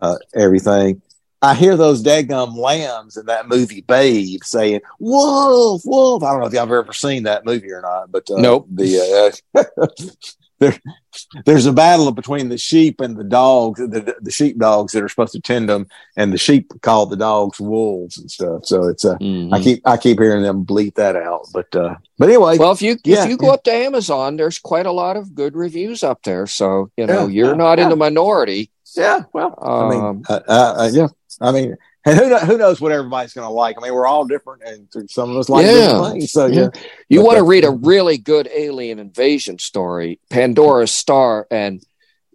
uh, 0.00 0.16
everything, 0.34 1.00
I 1.40 1.54
hear 1.54 1.76
those 1.76 2.02
daggum 2.02 2.56
lambs 2.56 3.16
in 3.16 3.26
that 3.26 3.48
movie 3.48 3.80
Babe 3.80 4.44
saying 4.44 4.80
"wolf, 5.00 5.82
wolf." 5.84 6.22
I 6.22 6.30
don't 6.30 6.40
know 6.40 6.46
if 6.46 6.52
y'all 6.52 6.66
have 6.66 6.70
ever 6.70 6.92
seen 6.92 7.24
that 7.24 7.44
movie 7.44 7.72
or 7.72 7.82
not, 7.82 8.12
but 8.12 8.30
uh, 8.30 8.36
Nope. 8.36 8.68
The 8.70 9.34
uh, 9.54 9.64
there, 10.62 10.78
there's 11.44 11.66
a 11.66 11.72
battle 11.72 12.10
between 12.12 12.48
the 12.48 12.56
sheep 12.58 13.00
and 13.00 13.16
the 13.16 13.24
dogs, 13.24 13.80
the, 13.80 14.16
the 14.20 14.30
sheep 14.30 14.58
dogs 14.58 14.92
that 14.92 15.02
are 15.02 15.08
supposed 15.08 15.32
to 15.32 15.40
tend 15.40 15.68
them, 15.68 15.86
and 16.16 16.32
the 16.32 16.38
sheep 16.38 16.72
call 16.80 17.06
the 17.06 17.16
dogs 17.16 17.60
wolves 17.60 18.18
and 18.18 18.30
stuff. 18.30 18.64
So 18.64 18.88
it's 18.88 19.04
uh, 19.04 19.16
Mhm. 19.18 19.52
I 19.52 19.60
keep 19.60 19.82
I 19.86 19.96
keep 19.96 20.18
hearing 20.18 20.42
them 20.42 20.62
bleat 20.62 20.94
that 20.94 21.16
out, 21.16 21.48
but 21.52 21.74
uh, 21.74 21.96
but 22.18 22.28
anyway, 22.28 22.56
Well, 22.58 22.72
if 22.72 22.82
you 22.82 22.96
Yeah, 23.04 23.24
if 23.24 23.30
you 23.30 23.36
go 23.36 23.52
up 23.52 23.64
to 23.64 23.72
Amazon, 23.72 24.36
there's 24.36 24.58
quite 24.58 24.86
a 24.86 24.92
lot 24.92 25.16
of 25.16 25.34
good 25.34 25.54
reviews 25.56 26.02
up 26.02 26.22
there. 26.22 26.46
So 26.46 26.90
you 26.96 27.06
know 27.06 27.26
Yeah, 27.26 27.34
you're 27.34 27.48
yeah, 27.50 27.64
not 27.66 27.78
in 27.78 27.88
the 27.88 27.96
minority. 27.96 28.70
yeah, 28.96 29.24
well, 29.32 29.58
I 29.62 29.88
mean, 29.88 30.00
Um, 30.00 30.22
uh, 30.28 30.40
uh, 30.48 30.74
uh, 30.78 30.90
yeah, 30.92 31.08
I 31.40 31.52
mean, 31.52 31.76
and 32.04 32.18
who 32.18 32.36
who 32.38 32.58
knows 32.58 32.80
what 32.80 32.92
everybody's 32.92 33.32
going 33.34 33.46
to 33.46 33.52
like? 33.52 33.76
I 33.78 33.82
mean, 33.82 33.94
we're 33.94 34.06
all 34.06 34.24
different, 34.24 34.62
and 34.64 34.88
some 35.10 35.30
of 35.30 35.36
us 35.36 35.48
like 35.48 35.64
Yeah. 35.66 35.92
different 35.92 36.12
things. 36.14 36.32
So 36.32 36.46
yeah, 36.46 36.68
You 37.08 37.20
But 37.20 37.26
want 37.26 37.38
to 37.38 37.44
read 37.44 37.64
a 37.64 37.70
really 37.70 38.18
good 38.18 38.48
alien 38.54 38.98
invasion 38.98 39.58
story, 39.58 40.18
Pandora's 40.30 40.92
Star 40.92 41.46
and 41.50 41.80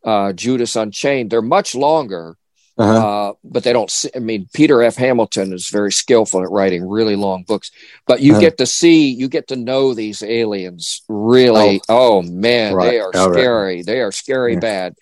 uh, 0.04 0.32
Judas 0.34 0.76
Unchained. 0.76 1.30
They're 1.32 1.42
much 1.42 1.76
longer, 1.76 2.38
uh-huh. 2.78 3.30
uh, 3.30 3.34
but 3.44 3.64
they 3.64 3.74
don't. 3.74 3.92
See, 3.92 4.10
I 4.16 4.20
mean, 4.20 4.48
Peter 4.54 4.82
F. 4.82 4.96
Hamilton 4.96 5.52
is 5.52 5.70
very 5.70 5.92
skillful 5.92 6.44
at 6.44 6.50
writing 6.52 6.88
really 6.88 7.18
long 7.18 7.44
books. 7.44 7.72
But 8.06 8.22
you 8.22 8.34
Uh-huh. 8.34 8.42
get 8.42 8.58
to 8.60 8.66
see, 8.66 9.10
you 9.10 9.28
get 9.28 9.48
to 9.50 9.58
know 9.58 9.94
these 9.94 10.24
aliens 10.24 11.02
really. 11.10 11.82
Oh, 11.90 12.22
man, 12.22 12.74
Right. 12.74 12.92
they 12.92 13.00
are 13.00 13.12
All 13.16 13.30
right. 13.32 13.34
scary. 13.34 13.82
They 13.82 14.00
are 14.00 14.12
scary 14.14 14.54
Yeah. 14.54 14.60
bad. 14.60 14.96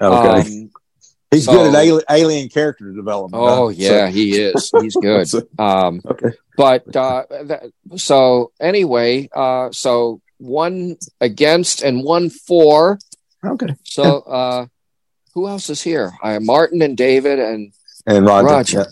okay. 0.00 0.40
Um, 0.40 0.70
He's 1.30 1.44
so- 1.44 1.52
good 1.52 1.74
at 1.74 1.82
alien, 1.84 2.02
alien 2.10 2.48
character 2.48 2.90
development. 2.92 3.42
huh? 3.42 3.62
oh 3.62 3.68
yeah, 3.68 4.08
he 4.08 4.38
is. 4.40 4.70
He's 4.80 4.96
good. 4.96 5.26
Um, 5.58 6.00
okay. 6.06 6.30
but 6.56 6.94
uh, 6.96 7.24
that, 7.44 7.64
so 7.96 8.52
anyway, 8.60 9.28
uh, 9.34 9.68
so 9.72 10.20
one 10.38 10.96
against 11.20 11.82
and 11.82 12.02
one 12.02 12.30
for. 12.30 12.98
Okay. 13.44 13.74
So 13.84 14.20
uh, 14.22 14.66
who 15.34 15.48
else 15.48 15.68
is 15.70 15.82
here? 15.82 16.12
Uh, 16.22 16.40
Martin 16.40 16.80
and 16.82 16.96
David 16.96 17.38
and 17.38 17.72
And 18.06 18.24
Roger. 18.24 18.46
Roger. 18.46 18.86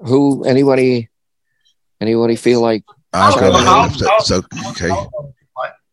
who? 0.00 0.44
Anybody? 0.44 1.08
Anybody 2.00 2.36
feel 2.36 2.62
like? 2.62 2.82
I'll 3.12 3.38
go 3.38 3.52
I'll- 3.52 3.84
ahead. 3.86 3.98
So, 3.98 4.08
I'll- 4.10 4.20
so 4.22 4.42
okay. 4.70 4.90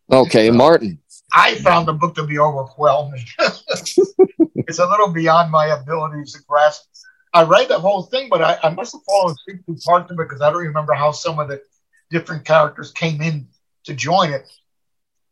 Okay, 0.09 0.51
Martin. 0.51 0.99
I 1.33 1.55
found 1.55 1.87
the 1.87 1.93
book 1.93 2.15
to 2.15 2.25
be 2.25 2.39
overwhelming. 2.39 3.23
it's 3.39 4.79
a 4.79 4.87
little 4.87 5.11
beyond 5.11 5.51
my 5.51 5.67
abilities 5.67 6.33
to 6.33 6.39
grasp. 6.47 6.85
I 7.33 7.43
read 7.43 7.67
the 7.67 7.79
whole 7.79 8.03
thing, 8.03 8.29
but 8.29 8.41
I, 8.41 8.57
I 8.63 8.69
must 8.69 8.93
have 8.93 9.01
fallen 9.03 9.33
asleep 9.33 9.65
through 9.65 9.77
parts 9.85 10.09
of 10.11 10.19
it 10.19 10.23
because 10.23 10.41
I 10.41 10.49
don't 10.49 10.63
remember 10.63 10.93
how 10.93 11.11
some 11.11 11.39
of 11.39 11.49
the 11.49 11.61
different 12.09 12.45
characters 12.45 12.91
came 12.91 13.21
in 13.21 13.47
to 13.83 13.93
join 13.93 14.31
it. 14.31 14.49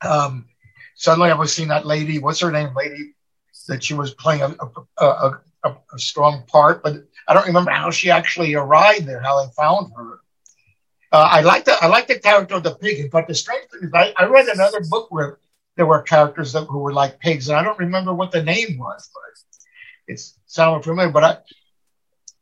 Um, 0.01 0.45
suddenly, 0.95 1.31
I 1.31 1.35
was 1.35 1.53
seeing 1.53 1.69
that 1.69 1.85
lady. 1.85 2.19
What's 2.19 2.41
her 2.41 2.51
name? 2.51 2.75
Lady 2.75 3.15
that 3.67 3.83
she 3.83 3.93
was 3.93 4.13
playing 4.13 4.41
a, 4.41 4.55
a, 5.03 5.39
a, 5.63 5.69
a, 5.69 5.99
strong 5.99 6.43
part, 6.47 6.83
but 6.83 7.03
I 7.27 7.33
don't 7.33 7.47
remember 7.47 7.71
how 7.71 7.89
she 7.89 8.11
actually 8.11 8.53
arrived 8.53 9.07
there. 9.07 9.21
How 9.21 9.43
they 9.43 9.51
found 9.53 9.91
her. 9.95 10.19
Uh, 11.11 11.27
I 11.31 11.41
like 11.41 11.65
the 11.65 11.75
I 11.81 11.87
like 11.87 12.07
the 12.07 12.19
character 12.19 12.55
of 12.55 12.63
the 12.63 12.75
pig, 12.75 13.09
but 13.09 13.27
the 13.27 13.33
strange 13.33 13.65
thing 13.71 13.83
is, 13.83 13.91
I, 13.93 14.13
I 14.17 14.25
read 14.25 14.47
another 14.47 14.81
book 14.89 15.07
where 15.09 15.39
there 15.75 15.85
were 15.85 16.01
characters 16.01 16.53
that 16.53 16.65
who 16.65 16.79
were 16.79 16.93
like 16.93 17.19
pigs, 17.19 17.49
and 17.49 17.57
I 17.57 17.63
don't 17.63 17.79
remember 17.79 18.13
what 18.13 18.31
the 18.31 18.43
name 18.43 18.77
was, 18.77 19.09
but 19.13 20.13
it 20.13 20.21
sounded 20.45 20.83
familiar. 20.83 21.11
But 21.11 21.23
I 21.23 21.37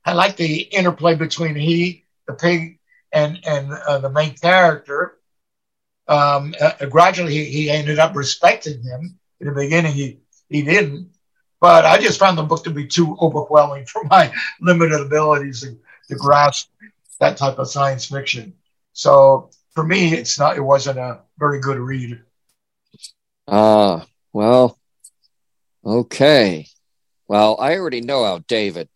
I 0.06 0.14
like 0.14 0.36
the 0.36 0.62
interplay 0.62 1.16
between 1.16 1.56
he, 1.56 2.06
the 2.28 2.34
pig, 2.34 2.80
and 3.12 3.40
and 3.46 3.72
uh, 3.72 4.00
the 4.00 4.10
main 4.10 4.36
character. 4.36 5.18
Um, 6.08 6.54
uh, 6.60 6.86
gradually, 6.88 7.34
he, 7.34 7.46
he 7.46 7.70
ended 7.70 7.98
up 8.00 8.16
respecting 8.16 8.84
him. 8.84 9.18
In 9.40 9.48
the 9.48 9.54
beginning, 9.54 9.94
he 9.94 10.20
he 10.50 10.62
didn't. 10.62 11.10
But 11.60 11.86
I 11.86 11.98
just 11.98 12.20
found 12.20 12.38
the 12.38 12.44
book 12.44 12.66
to 12.66 12.70
be 12.72 12.88
too 12.88 13.18
overwhelming 13.22 13.86
for 13.92 14.04
my 14.06 14.34
limited 14.60 15.00
abilities 15.00 15.62
to, 15.62 15.78
to 16.10 16.16
grasp 16.16 16.70
that 17.20 17.38
type 17.38 17.58
of 17.58 17.70
science 17.70 18.06
fiction. 18.06 18.54
So 18.92 19.50
for 19.74 19.84
me, 19.84 20.14
it's 20.14 20.38
not. 20.38 20.58
It 20.58 20.62
wasn't 20.62 21.00
a 21.00 21.22
very 21.40 21.62
good 21.62 21.78
read. 21.78 22.22
Ah, 23.48 24.02
uh, 24.02 24.06
well, 24.32 24.80
okay. 25.86 26.68
Well, 27.28 27.58
I 27.60 27.78
already 27.78 28.02
know 28.02 28.24
how 28.24 28.40
David 28.48 28.90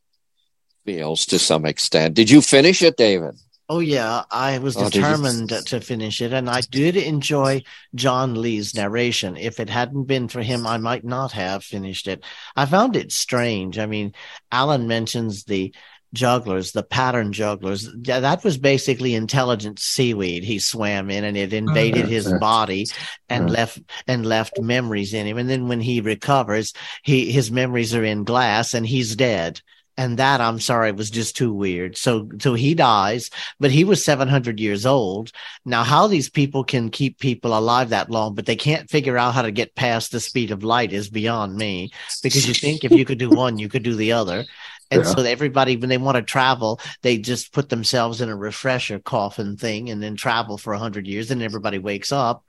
feels 0.86 1.26
to 1.28 1.40
some 1.40 1.66
extent. 1.66 2.16
Did 2.16 2.30
you 2.30 2.42
finish 2.42 2.82
it, 2.82 2.98
David? 2.98 3.36
Oh 3.70 3.80
yeah, 3.80 4.24
I 4.32 4.60
was 4.60 4.78
oh, 4.78 4.90
determined 4.90 5.50
to 5.50 5.82
finish 5.82 6.22
it, 6.22 6.32
and 6.32 6.50
I 6.50 6.62
did 6.62 6.96
enjoy 6.96 7.64
John 7.94 8.42
Lee's 8.42 8.74
narration. 8.74 9.36
If 9.36 9.60
it 9.60 9.70
hadn't 9.70 10.06
been 10.06 10.30
for 10.30 10.42
him, 10.42 10.66
I 10.66 10.78
might 10.78 11.04
not 11.04 11.34
have 11.34 11.66
finished 11.66 12.08
it. 12.08 12.24
I 12.56 12.66
found 12.66 12.96
it 12.96 13.12
strange. 13.12 13.78
I 13.78 13.86
mean, 13.86 14.14
Alan 14.54 14.88
mentions 14.88 15.44
the 15.44 15.74
jugglers, 16.14 16.72
the 16.72 16.84
pattern 16.84 17.34
jugglers. 17.34 17.90
That 17.94 18.44
was 18.44 18.58
basically 18.58 19.16
intelligent 19.16 19.80
seaweed 19.80 20.44
he 20.44 20.60
swam 20.60 21.10
in, 21.10 21.24
and 21.24 21.38
it 21.38 21.54
invaded 21.54 22.04
mm-hmm. 22.04 22.12
his 22.12 22.34
body 22.40 22.88
and 23.30 23.50
left 23.50 23.80
and 24.08 24.26
left 24.26 24.60
memories 24.60 25.14
in 25.14 25.28
him. 25.28 25.38
And 25.38 25.50
then 25.50 25.68
when 25.68 25.82
he 25.82 26.02
recovers, 26.02 26.74
he 27.04 27.32
his 27.32 27.52
memories 27.52 27.94
are 27.96 28.04
in 28.04 28.24
glass, 28.24 28.74
and 28.74 28.86
he's 28.86 29.16
dead 29.16 29.62
and 29.98 30.18
that 30.18 30.40
I'm 30.40 30.60
sorry 30.60 30.92
was 30.92 31.10
just 31.10 31.36
too 31.36 31.52
weird. 31.52 31.98
So 31.98 32.30
so 32.40 32.54
he 32.54 32.76
dies, 32.76 33.32
but 33.60 33.72
he 33.72 33.84
was 33.84 34.06
700 34.06 34.60
years 34.60 34.86
old. 34.86 35.32
Now 35.66 35.84
how 35.84 36.08
these 36.08 36.30
people 36.30 36.64
can 36.64 36.90
keep 36.90 37.20
people 37.20 37.58
alive 37.58 37.90
that 37.90 38.10
long, 38.10 38.36
but 38.36 38.46
they 38.46 38.56
can't 38.56 38.90
figure 38.90 39.18
out 39.18 39.34
how 39.34 39.42
to 39.42 39.52
get 39.52 39.76
past 39.76 40.12
the 40.12 40.20
speed 40.20 40.52
of 40.52 40.64
light 40.64 40.94
is 40.94 41.10
beyond 41.10 41.56
me. 41.56 41.92
Because 42.22 42.48
you 42.48 42.54
think 42.54 42.84
if 42.84 42.92
you 42.92 43.06
could 43.06 43.18
do 43.18 43.30
one, 43.30 43.58
you 43.58 43.70
could 43.70 43.84
do 43.84 43.96
the 43.96 44.12
other. 44.12 44.46
And 44.90 45.04
yeah. 45.04 45.10
so 45.10 45.22
everybody, 45.24 45.78
when 45.78 45.90
they 45.90 45.98
want 45.98 46.16
to 46.16 46.22
travel, 46.22 46.80
they 47.02 47.18
just 47.18 47.54
put 47.54 47.70
themselves 47.70 48.22
in 48.22 48.30
a 48.30 48.36
refresher 48.36 49.00
coffin 49.00 49.58
thing 49.58 49.90
and 49.90 50.02
then 50.02 50.16
travel 50.16 50.58
for 50.58 50.74
a 50.74 50.80
hundred 50.80 51.08
years. 51.08 51.32
And 51.32 51.42
everybody 51.42 51.78
wakes 51.78 52.12
up, 52.12 52.46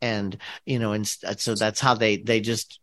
and 0.00 0.36
you 0.66 0.78
know, 0.78 0.92
and 0.92 1.12
uh, 1.26 1.34
so 1.36 1.54
that's 1.54 1.80
how 1.80 1.94
they 1.94 2.16
they 2.16 2.40
just 2.40 2.78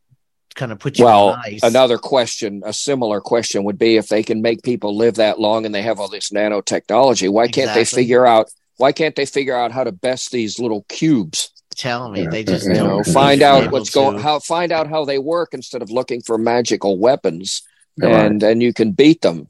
kind 0.55 0.71
of 0.71 0.79
put 0.79 0.97
you 0.97 1.05
well 1.05 1.39
another 1.61 1.99
question 1.99 2.63
a 2.65 2.73
similar 2.73 3.21
question 3.21 3.63
would 3.63 3.77
be 3.77 3.95
if 3.95 4.07
they 4.07 4.23
can 4.23 4.41
make 4.41 4.63
people 4.63 4.97
live 4.97 5.13
that 5.13 5.39
long 5.39 5.67
and 5.67 5.75
they 5.75 5.83
have 5.83 5.99
all 5.99 6.07
this 6.07 6.31
nanotechnology 6.31 7.29
why 7.29 7.47
can't 7.47 7.75
they 7.75 7.85
figure 7.85 8.25
out 8.25 8.49
why 8.77 8.91
can't 8.91 9.15
they 9.15 9.25
figure 9.25 9.55
out 9.55 9.71
how 9.71 9.83
to 9.83 9.91
best 9.91 10.31
these 10.31 10.59
little 10.59 10.85
cubes? 10.87 11.51
Tell 11.75 12.09
me 12.09 12.25
they 12.25 12.43
just 12.43 12.65
you 12.65 12.73
know 12.73 13.03
find 13.03 13.43
out 13.43 13.71
what's 13.71 13.91
going 13.91 14.17
how 14.17 14.39
find 14.39 14.71
out 14.71 14.87
how 14.87 15.05
they 15.05 15.19
work 15.19 15.53
instead 15.53 15.83
of 15.83 15.91
looking 15.91 16.21
for 16.21 16.35
magical 16.39 16.97
weapons 16.97 17.61
and 18.01 18.43
and 18.43 18.61
you 18.61 18.73
can 18.73 18.91
beat 18.91 19.21
them 19.21 19.47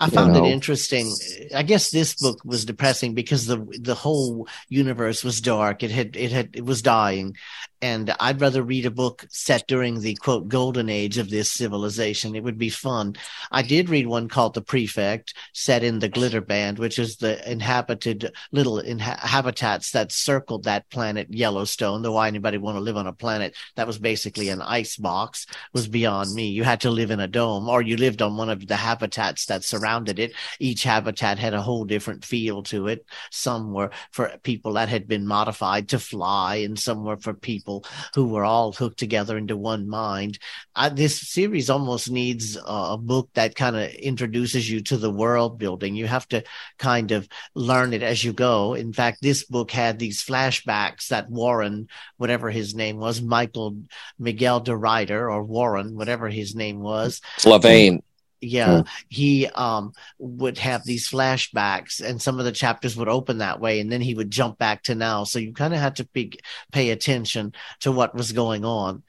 I 0.00 0.08
found 0.08 0.34
you 0.34 0.40
know? 0.40 0.48
it 0.48 0.52
interesting. 0.52 1.12
I 1.54 1.62
guess 1.62 1.90
this 1.90 2.14
book 2.14 2.40
was 2.42 2.64
depressing 2.64 3.14
because 3.14 3.46
the 3.46 3.58
the 3.78 3.94
whole 3.94 4.48
universe 4.70 5.22
was 5.22 5.42
dark. 5.42 5.82
It 5.82 5.90
had 5.90 6.16
it 6.16 6.32
had 6.32 6.50
it 6.54 6.64
was 6.64 6.80
dying, 6.80 7.36
and 7.82 8.14
I'd 8.20 8.40
rather 8.40 8.62
read 8.62 8.84
a 8.84 8.90
book 8.90 9.24
set 9.30 9.66
during 9.66 10.00
the 10.00 10.14
quote 10.16 10.48
golden 10.48 10.90
age 10.90 11.16
of 11.16 11.30
this 11.30 11.50
civilization. 11.50 12.36
It 12.36 12.42
would 12.42 12.58
be 12.58 12.68
fun. 12.68 13.16
I 13.50 13.62
did 13.62 13.88
read 13.88 14.06
one 14.06 14.28
called 14.28 14.54
The 14.54 14.60
Prefect, 14.60 15.34
set 15.54 15.82
in 15.82 15.98
the 15.98 16.08
Glitter 16.08 16.42
Band, 16.42 16.78
which 16.78 16.98
is 16.98 17.16
the 17.16 17.50
inhabited 17.50 18.32
little 18.52 18.82
inha- 18.82 19.18
habitats 19.18 19.92
that 19.92 20.12
circled 20.12 20.64
that 20.64 20.90
planet 20.90 21.28
Yellowstone. 21.30 22.02
Though 22.02 22.12
why 22.12 22.28
anybody 22.28 22.58
want 22.58 22.76
to 22.76 22.82
live 22.82 22.96
on 22.98 23.06
a 23.06 23.12
planet 23.12 23.56
that 23.76 23.86
was 23.86 23.98
basically 23.98 24.50
an 24.50 24.60
ice 24.60 24.96
box 24.96 25.46
was 25.72 25.88
beyond 25.88 26.34
me. 26.34 26.48
You 26.48 26.64
had 26.64 26.82
to 26.82 26.90
live 26.90 27.10
in 27.10 27.20
a 27.20 27.28
dome, 27.28 27.68
or 27.68 27.80
you 27.80 27.96
lived 27.96 28.20
on 28.20 28.36
one 28.36 28.50
of 28.50 28.66
the 28.66 28.76
habitats 28.76 29.46
that 29.46 29.64
surrounded 29.64 30.18
it. 30.18 30.32
Each 30.58 30.82
habitat 30.82 31.38
had 31.38 31.54
a 31.54 31.62
whole 31.62 31.84
different 31.84 32.24
feel 32.24 32.62
to 32.64 32.88
it. 32.88 33.06
Some 33.30 33.72
were 33.72 33.90
for 34.10 34.36
people 34.42 34.74
that 34.74 34.90
had 34.90 35.08
been 35.08 35.26
modified 35.26 35.88
to 35.90 35.98
fly, 35.98 36.56
and 36.56 36.78
some 36.78 37.04
were 37.04 37.16
for 37.16 37.32
people 37.32 37.69
people 37.70 37.90
who 38.14 38.32
were 38.32 38.44
all 38.44 38.72
hooked 38.72 38.98
together 38.98 39.36
into 39.38 39.56
one 39.56 39.88
mind. 39.88 40.38
I, 40.74 40.88
this 40.88 41.20
series 41.20 41.70
almost 41.70 42.10
needs 42.10 42.58
a 42.64 42.96
book 42.96 43.30
that 43.34 43.54
kind 43.54 43.76
of 43.76 43.90
introduces 43.90 44.70
you 44.70 44.80
to 44.82 44.96
the 44.96 45.10
world 45.10 45.58
building. 45.58 45.94
You 45.94 46.06
have 46.06 46.26
to 46.28 46.42
kind 46.78 47.12
of 47.12 47.28
learn 47.54 47.92
it 47.92 48.02
as 48.02 48.24
you 48.24 48.32
go. 48.32 48.74
In 48.74 48.92
fact, 48.92 49.22
this 49.22 49.44
book 49.44 49.70
had 49.70 49.98
these 49.98 50.24
flashbacks 50.24 51.08
that 51.08 51.30
Warren, 51.30 51.88
whatever 52.16 52.50
his 52.50 52.74
name 52.74 52.98
was, 52.98 53.22
Michael 53.22 53.76
Miguel 54.18 54.60
de 54.60 54.72
Ruyter 54.72 55.30
or 55.30 55.42
Warren, 55.44 55.96
whatever 55.96 56.28
his 56.28 56.54
name 56.54 56.80
was, 56.80 57.20
Levane 57.40 58.02
yeah, 58.40 58.82
he 59.08 59.46
um, 59.48 59.92
would 60.18 60.58
have 60.58 60.84
these 60.84 61.08
flashbacks, 61.08 62.00
and 62.00 62.20
some 62.20 62.38
of 62.38 62.44
the 62.44 62.52
chapters 62.52 62.96
would 62.96 63.08
open 63.08 63.38
that 63.38 63.60
way, 63.60 63.80
and 63.80 63.92
then 63.92 64.00
he 64.00 64.14
would 64.14 64.30
jump 64.30 64.58
back 64.58 64.82
to 64.84 64.94
now. 64.94 65.24
So 65.24 65.38
you 65.38 65.52
kind 65.52 65.74
of 65.74 65.80
had 65.80 65.96
to 65.96 66.04
be, 66.06 66.32
pay 66.72 66.90
attention 66.90 67.52
to 67.80 67.92
what 67.92 68.14
was 68.14 68.32
going 68.32 68.64
on 68.64 69.02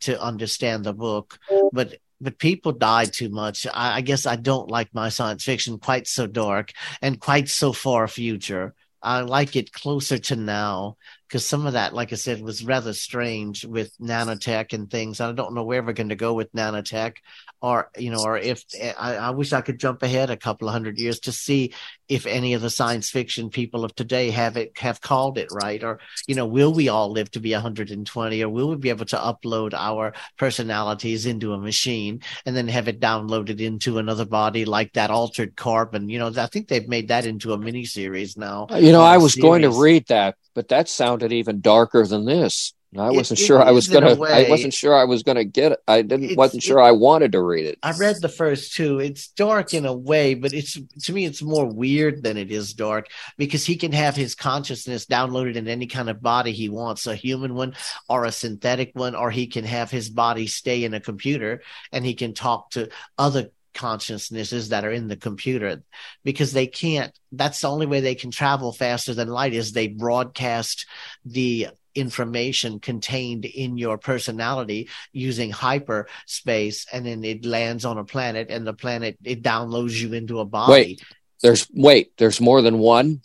to 0.00 0.20
understand 0.20 0.84
the 0.84 0.92
book. 0.92 1.38
But 1.72 1.94
but 2.20 2.38
people 2.38 2.72
died 2.72 3.12
too 3.12 3.28
much. 3.30 3.66
I, 3.66 3.96
I 3.96 4.00
guess 4.00 4.26
I 4.26 4.36
don't 4.36 4.70
like 4.70 4.94
my 4.94 5.08
science 5.08 5.44
fiction 5.44 5.78
quite 5.78 6.06
so 6.06 6.26
dark 6.26 6.72
and 7.00 7.20
quite 7.20 7.48
so 7.48 7.72
far 7.72 8.06
future. 8.06 8.74
I 9.02 9.22
like 9.22 9.56
it 9.56 9.72
closer 9.72 10.18
to 10.18 10.36
now 10.36 10.96
because 11.26 11.44
some 11.44 11.66
of 11.66 11.72
that, 11.72 11.92
like 11.92 12.12
I 12.12 12.16
said, 12.16 12.40
was 12.40 12.64
rather 12.64 12.92
strange 12.92 13.64
with 13.64 13.92
nanotech 13.98 14.72
and 14.72 14.88
things. 14.88 15.20
I 15.20 15.32
don't 15.32 15.54
know 15.54 15.64
where 15.64 15.82
we're 15.82 15.92
going 15.92 16.10
to 16.10 16.14
go 16.14 16.34
with 16.34 16.52
nanotech 16.52 17.16
or 17.62 17.90
you 17.96 18.10
know, 18.10 18.22
or 18.24 18.36
if 18.36 18.64
I, 18.98 19.16
I, 19.16 19.30
wish 19.30 19.52
I 19.52 19.60
could 19.60 19.78
jump 19.78 20.02
ahead 20.02 20.30
a 20.30 20.36
couple 20.36 20.66
of 20.66 20.72
hundred 20.72 20.98
years 20.98 21.20
to 21.20 21.32
see 21.32 21.72
if 22.08 22.26
any 22.26 22.54
of 22.54 22.60
the 22.60 22.68
science 22.68 23.08
fiction 23.08 23.50
people 23.50 23.84
of 23.84 23.94
today 23.94 24.30
have 24.30 24.56
it 24.56 24.76
have 24.78 25.00
called 25.00 25.38
it 25.38 25.48
right, 25.52 25.82
or 25.84 26.00
you 26.26 26.34
know, 26.34 26.44
will 26.44 26.72
we 26.72 26.88
all 26.88 27.10
live 27.10 27.30
to 27.30 27.40
be 27.40 27.52
120, 27.52 28.42
or 28.42 28.48
will 28.48 28.70
we 28.70 28.76
be 28.76 28.90
able 28.90 29.06
to 29.06 29.16
upload 29.16 29.74
our 29.74 30.12
personalities 30.36 31.24
into 31.24 31.52
a 31.52 31.58
machine 31.58 32.20
and 32.44 32.56
then 32.56 32.66
have 32.66 32.88
it 32.88 33.00
downloaded 33.00 33.60
into 33.60 33.98
another 33.98 34.24
body 34.24 34.64
like 34.64 34.92
that 34.94 35.10
altered 35.10 35.54
carbon? 35.54 36.08
You 36.08 36.18
know, 36.18 36.32
I 36.36 36.46
think 36.46 36.66
they've 36.66 36.88
made 36.88 37.08
that 37.08 37.26
into 37.26 37.52
a 37.52 37.58
mini 37.58 37.84
series 37.84 38.36
now. 38.36 38.66
You 38.70 38.90
know, 38.90 39.02
I 39.02 39.18
was 39.18 39.34
series. 39.34 39.44
going 39.44 39.62
to 39.62 39.70
read 39.70 40.08
that, 40.08 40.34
but 40.54 40.68
that 40.68 40.88
sounded 40.88 41.32
even 41.32 41.60
darker 41.60 42.04
than 42.04 42.24
this. 42.24 42.74
I 42.96 43.10
wasn't 43.10 43.40
it, 43.40 43.44
sure 43.44 43.60
it 43.60 43.64
I 43.64 43.70
was 43.70 43.88
gonna. 43.88 44.20
I 44.20 44.48
wasn't 44.50 44.74
sure 44.74 44.94
I 44.94 45.04
was 45.04 45.22
gonna 45.22 45.44
get 45.44 45.72
it. 45.72 45.78
I 45.88 46.02
didn't. 46.02 46.36
wasn't 46.36 46.62
sure 46.62 46.78
it, 46.78 46.84
I 46.84 46.92
wanted 46.92 47.32
to 47.32 47.40
read 47.40 47.64
it. 47.64 47.78
I 47.82 47.92
read 47.92 48.16
the 48.20 48.28
first 48.28 48.74
two. 48.74 48.98
It's 48.98 49.28
dark 49.28 49.72
in 49.72 49.86
a 49.86 49.94
way, 49.94 50.34
but 50.34 50.52
it's 50.52 50.78
to 51.04 51.12
me, 51.12 51.24
it's 51.24 51.40
more 51.40 51.64
weird 51.64 52.22
than 52.22 52.36
it 52.36 52.50
is 52.50 52.74
dark 52.74 53.08
because 53.38 53.64
he 53.64 53.76
can 53.76 53.92
have 53.92 54.14
his 54.14 54.34
consciousness 54.34 55.06
downloaded 55.06 55.56
in 55.56 55.68
any 55.68 55.86
kind 55.86 56.10
of 56.10 56.20
body 56.20 56.52
he 56.52 56.68
wants, 56.68 57.06
a 57.06 57.14
human 57.14 57.54
one 57.54 57.74
or 58.10 58.26
a 58.26 58.32
synthetic 58.32 58.90
one, 58.92 59.14
or 59.14 59.30
he 59.30 59.46
can 59.46 59.64
have 59.64 59.90
his 59.90 60.10
body 60.10 60.46
stay 60.46 60.84
in 60.84 60.92
a 60.92 61.00
computer 61.00 61.62
and 61.92 62.04
he 62.04 62.12
can 62.12 62.34
talk 62.34 62.70
to 62.72 62.90
other 63.16 63.48
consciousnesses 63.74 64.68
that 64.68 64.84
are 64.84 64.90
in 64.90 65.08
the 65.08 65.16
computer 65.16 65.82
because 66.24 66.52
they 66.52 66.66
can't 66.66 67.18
that's 67.32 67.62
the 67.62 67.70
only 67.70 67.86
way 67.86 68.00
they 68.00 68.14
can 68.14 68.30
travel 68.30 68.70
faster 68.70 69.14
than 69.14 69.28
light 69.28 69.54
is 69.54 69.72
they 69.72 69.88
broadcast 69.88 70.86
the 71.24 71.68
information 71.94 72.80
contained 72.80 73.44
in 73.44 73.76
your 73.76 73.98
personality 73.98 74.88
using 75.12 75.50
hyperspace 75.50 76.86
and 76.92 77.06
then 77.06 77.24
it 77.24 77.44
lands 77.44 77.84
on 77.84 77.98
a 77.98 78.04
planet 78.04 78.50
and 78.50 78.66
the 78.66 78.72
planet 78.72 79.16
it 79.22 79.42
downloads 79.42 80.00
you 80.00 80.12
into 80.12 80.40
a 80.40 80.44
body 80.44 80.72
wait 80.72 81.04
there's 81.42 81.66
wait 81.72 82.16
there's 82.16 82.40
more 82.40 82.62
than 82.62 82.78
one 82.78 83.20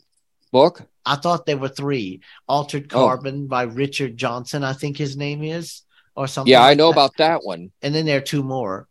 book 0.52 0.82
i 1.06 1.16
thought 1.16 1.46
there 1.46 1.58
were 1.58 1.70
three 1.70 2.22
altered 2.48 2.92
oh. 2.94 3.06
carbon 3.06 3.44
oh. 3.46 3.48
by 3.48 3.64
richard 3.64 4.18
johnson 4.18 4.64
i 4.64 4.74
think 4.74 4.98
his 4.98 5.16
name 5.16 5.44
is 5.44 5.84
or 6.16 6.28
something 6.28 6.52
yeah 6.52 6.64
i 6.64 6.74
know 6.74 6.88
that. 6.88 6.94
about 6.94 7.18
that 7.18 7.44
one 7.44 7.72
and 7.82 7.96
then 7.96 8.06
there 8.06 8.18
are 8.18 8.22
two 8.22 8.44
more 8.44 8.88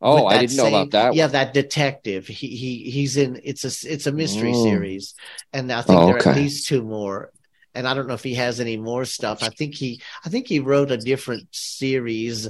Oh, 0.00 0.26
I 0.26 0.38
didn't 0.38 0.50
same, 0.50 0.70
know 0.70 0.78
about 0.78 0.90
that. 0.90 1.14
Yeah, 1.14 1.24
one. 1.24 1.32
that 1.32 1.54
detective. 1.54 2.26
He 2.26 2.48
he 2.48 2.90
he's 2.90 3.16
in. 3.16 3.40
It's 3.42 3.64
a 3.64 3.90
it's 3.90 4.06
a 4.06 4.12
mystery 4.12 4.52
mm. 4.52 4.62
series, 4.62 5.14
and 5.54 5.72
I 5.72 5.80
think 5.80 5.98
oh, 5.98 6.06
there 6.06 6.16
are 6.16 6.28
at 6.28 6.36
least 6.36 6.68
two 6.68 6.82
more 6.82 7.32
and 7.76 7.86
I 7.86 7.94
don't 7.94 8.08
know 8.08 8.14
if 8.14 8.24
he 8.24 8.34
has 8.34 8.58
any 8.58 8.76
more 8.76 9.04
stuff. 9.04 9.42
I 9.42 9.50
think 9.50 9.74
he 9.74 10.00
I 10.24 10.30
think 10.30 10.48
he 10.48 10.60
wrote 10.60 10.90
a 10.90 10.96
different 10.96 11.48
series 11.52 12.48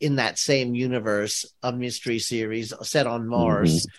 in 0.00 0.16
that 0.16 0.38
same 0.38 0.74
universe, 0.74 1.44
a 1.62 1.72
mystery 1.72 2.20
series 2.20 2.72
set 2.82 3.06
on 3.06 3.26
Mars. 3.26 3.82
Mm-hmm. 3.82 3.94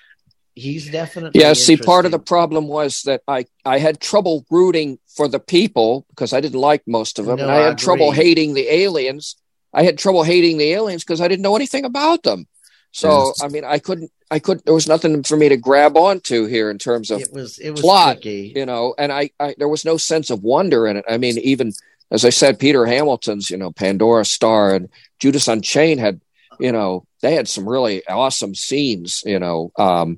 He's 0.55 0.89
definitely 0.89 1.39
yeah. 1.39 1.53
See, 1.53 1.77
part 1.77 2.05
of 2.05 2.11
the 2.11 2.19
problem 2.19 2.67
was 2.67 3.03
that 3.03 3.21
I 3.27 3.45
I 3.65 3.79
had 3.79 3.99
trouble 3.99 4.45
rooting 4.49 4.99
for 5.07 5.27
the 5.27 5.39
people 5.39 6.05
because 6.09 6.33
I 6.33 6.41
didn't 6.41 6.59
like 6.59 6.83
most 6.87 7.19
of 7.19 7.25
them, 7.25 7.37
no, 7.37 7.43
and 7.43 7.51
I 7.51 7.57
had 7.57 7.73
I 7.73 7.75
trouble 7.75 8.11
hating 8.11 8.53
the 8.53 8.73
aliens. 8.73 9.35
I 9.73 9.83
had 9.83 9.97
trouble 9.97 10.23
hating 10.23 10.57
the 10.57 10.71
aliens 10.71 11.03
because 11.03 11.21
I 11.21 11.27
didn't 11.27 11.43
know 11.43 11.55
anything 11.55 11.85
about 11.85 12.23
them. 12.23 12.47
So. 12.91 13.33
I 13.41 13.47
mean, 13.49 13.63
I 13.63 13.79
couldn't, 13.79 14.11
I 14.31 14.39
could. 14.39 14.63
There 14.65 14.73
was 14.73 14.87
nothing 14.87 15.23
for 15.23 15.37
me 15.37 15.49
to 15.49 15.57
grab 15.57 15.95
onto 15.97 16.45
here 16.45 16.69
in 16.69 16.77
terms 16.77 17.11
of 17.11 17.21
it 17.21 17.31
was 17.31 17.57
it 17.59 17.71
was 17.71 17.81
plot, 17.81 18.15
tricky. 18.17 18.53
you 18.55 18.65
know. 18.65 18.93
And 18.97 19.11
I, 19.11 19.31
I, 19.39 19.55
there 19.57 19.67
was 19.69 19.85
no 19.85 19.97
sense 19.97 20.29
of 20.29 20.43
wonder 20.43 20.87
in 20.87 20.97
it. 20.97 21.05
I 21.09 21.17
mean, 21.17 21.37
even 21.39 21.73
as 22.11 22.25
I 22.25 22.29
said, 22.29 22.59
Peter 22.59 22.85
Hamilton's, 22.85 23.49
you 23.49 23.57
know, 23.57 23.71
Pandora 23.71 24.25
Star 24.25 24.75
and 24.75 24.89
Judas 25.19 25.47
Unchained 25.47 25.99
had 25.99 26.21
you 26.59 26.73
know, 26.73 27.05
they 27.21 27.35
had 27.35 27.47
some 27.47 27.67
really 27.67 28.05
awesome 28.07 28.53
scenes, 28.53 29.23
you 29.25 29.39
know. 29.39 29.71
Um, 29.77 30.17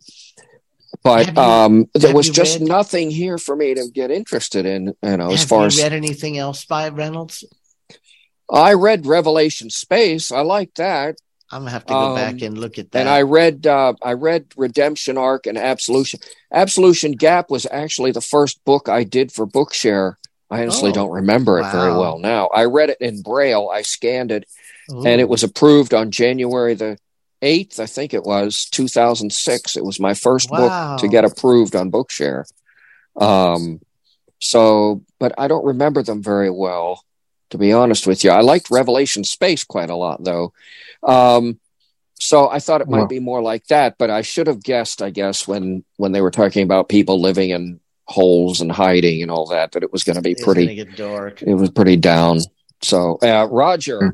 but 1.03 1.27
you- 1.35 1.41
um, 1.41 1.89
there 1.93 2.15
was 2.15 2.29
just 2.29 2.59
read- 2.59 2.67
nothing 2.67 3.11
here 3.11 3.37
for 3.37 3.55
me 3.55 3.75
to 3.75 3.87
get 3.93 4.11
interested 4.11 4.65
in, 4.65 4.93
you 5.03 5.17
know, 5.17 5.31
as 5.31 5.45
far 5.45 5.61
you 5.61 5.65
as 5.67 5.81
read 5.81 5.93
anything 5.93 6.37
else 6.37 6.65
by 6.65 6.89
Reynolds? 6.89 7.43
I 8.51 8.73
read 8.73 9.05
Revelation 9.05 9.69
Space. 9.69 10.31
I 10.31 10.41
like 10.41 10.73
that. 10.75 11.15
I'm 11.51 11.61
gonna 11.61 11.71
have 11.71 11.85
to 11.87 11.93
go 11.93 11.99
Um, 11.99 12.15
back 12.15 12.41
and 12.41 12.57
look 12.57 12.77
at 12.79 12.91
that. 12.91 12.99
And 12.99 13.09
I 13.09 13.21
read 13.23 13.67
uh, 13.67 13.93
I 14.01 14.13
read 14.13 14.45
Redemption 14.55 15.17
Ark 15.17 15.45
and 15.47 15.57
Absolution. 15.57 16.19
Absolution 16.51 17.11
Gap 17.13 17.49
was 17.49 17.67
actually 17.69 18.11
the 18.11 18.21
first 18.21 18.63
book 18.65 18.87
I 18.89 19.03
did 19.03 19.31
for 19.31 19.45
Bookshare. 19.45 20.15
I 20.49 20.61
honestly 20.61 20.89
Oh, 20.89 20.93
don't 20.93 21.11
remember 21.11 21.59
it 21.59 21.71
very 21.71 21.91
well 21.93 22.19
now. 22.19 22.47
I 22.47 22.65
read 22.65 22.89
it 22.89 22.97
in 22.99 23.21
Braille. 23.21 23.69
I 23.73 23.81
scanned 23.83 24.31
it, 24.31 24.45
Ooh. 24.91 25.05
and 25.05 25.21
it 25.21 25.29
was 25.29 25.43
approved 25.43 25.93
on 25.93 26.11
January 26.11 26.73
the 26.73 26.97
eighth, 27.41 27.79
I 27.79 27.85
think 27.87 28.13
it 28.13 28.23
was 28.23 28.65
two 28.65 28.87
thousand 28.87 29.31
six. 29.33 29.75
It 29.75 29.83
was 29.83 29.99
my 29.99 30.13
first 30.13 30.51
Wow. 30.51 30.57
book 30.95 31.01
to 31.01 31.07
get 31.07 31.25
approved 31.25 31.75
on 31.75 31.89
Bookshare. 31.91 32.43
Um, 33.19 33.81
so, 34.39 35.01
but 35.19 35.33
I 35.37 35.47
don't 35.47 35.65
remember 35.65 36.03
them 36.03 36.21
very 36.23 36.49
well, 36.49 37.03
to 37.51 37.57
be 37.57 37.71
honest 37.71 38.07
with 38.07 38.23
you. 38.23 38.31
I 38.31 38.41
liked 38.41 38.71
Revelation 38.71 39.23
Space 39.23 39.63
quite 39.63 39.89
a 39.89 39.95
lot, 39.95 40.23
though. 40.23 40.53
Um, 41.03 41.59
so 42.19 42.49
I 42.49 42.59
thought 42.59 42.81
it 42.81 42.87
might 42.89 42.99
Well- 42.99 43.07
be 43.07 43.19
more 43.19 43.41
like 43.41 43.67
that, 43.67 43.95
but 43.97 44.09
I 44.09 44.21
should 44.21 44.47
have 44.47 44.61
guessed, 44.63 45.01
I 45.01 45.09
guess, 45.09 45.47
when 45.47 45.83
when 45.97 46.11
they 46.11 46.21
were 46.21 46.31
talking 46.31 46.63
about 46.63 46.89
people 46.89 47.19
living 47.21 47.49
in 47.51 47.79
holes 48.07 48.61
and 48.61 48.71
hiding 48.71 49.21
and 49.21 49.31
all 49.31 49.45
that, 49.47 49.71
that 49.71 49.83
it 49.83 49.91
was 49.93 50.03
going 50.03 50.17
to 50.17 50.21
be 50.21 50.31
It's 50.31 50.43
pretty. 50.43 50.65
gonna 50.65 50.75
get 50.75 50.97
dark. 50.97 51.41
It 51.41 51.53
was 51.53 51.69
pretty 51.69 51.95
down. 51.95 52.39
So, 52.81 53.17
uh, 53.23 53.47
Roger, 53.49 54.13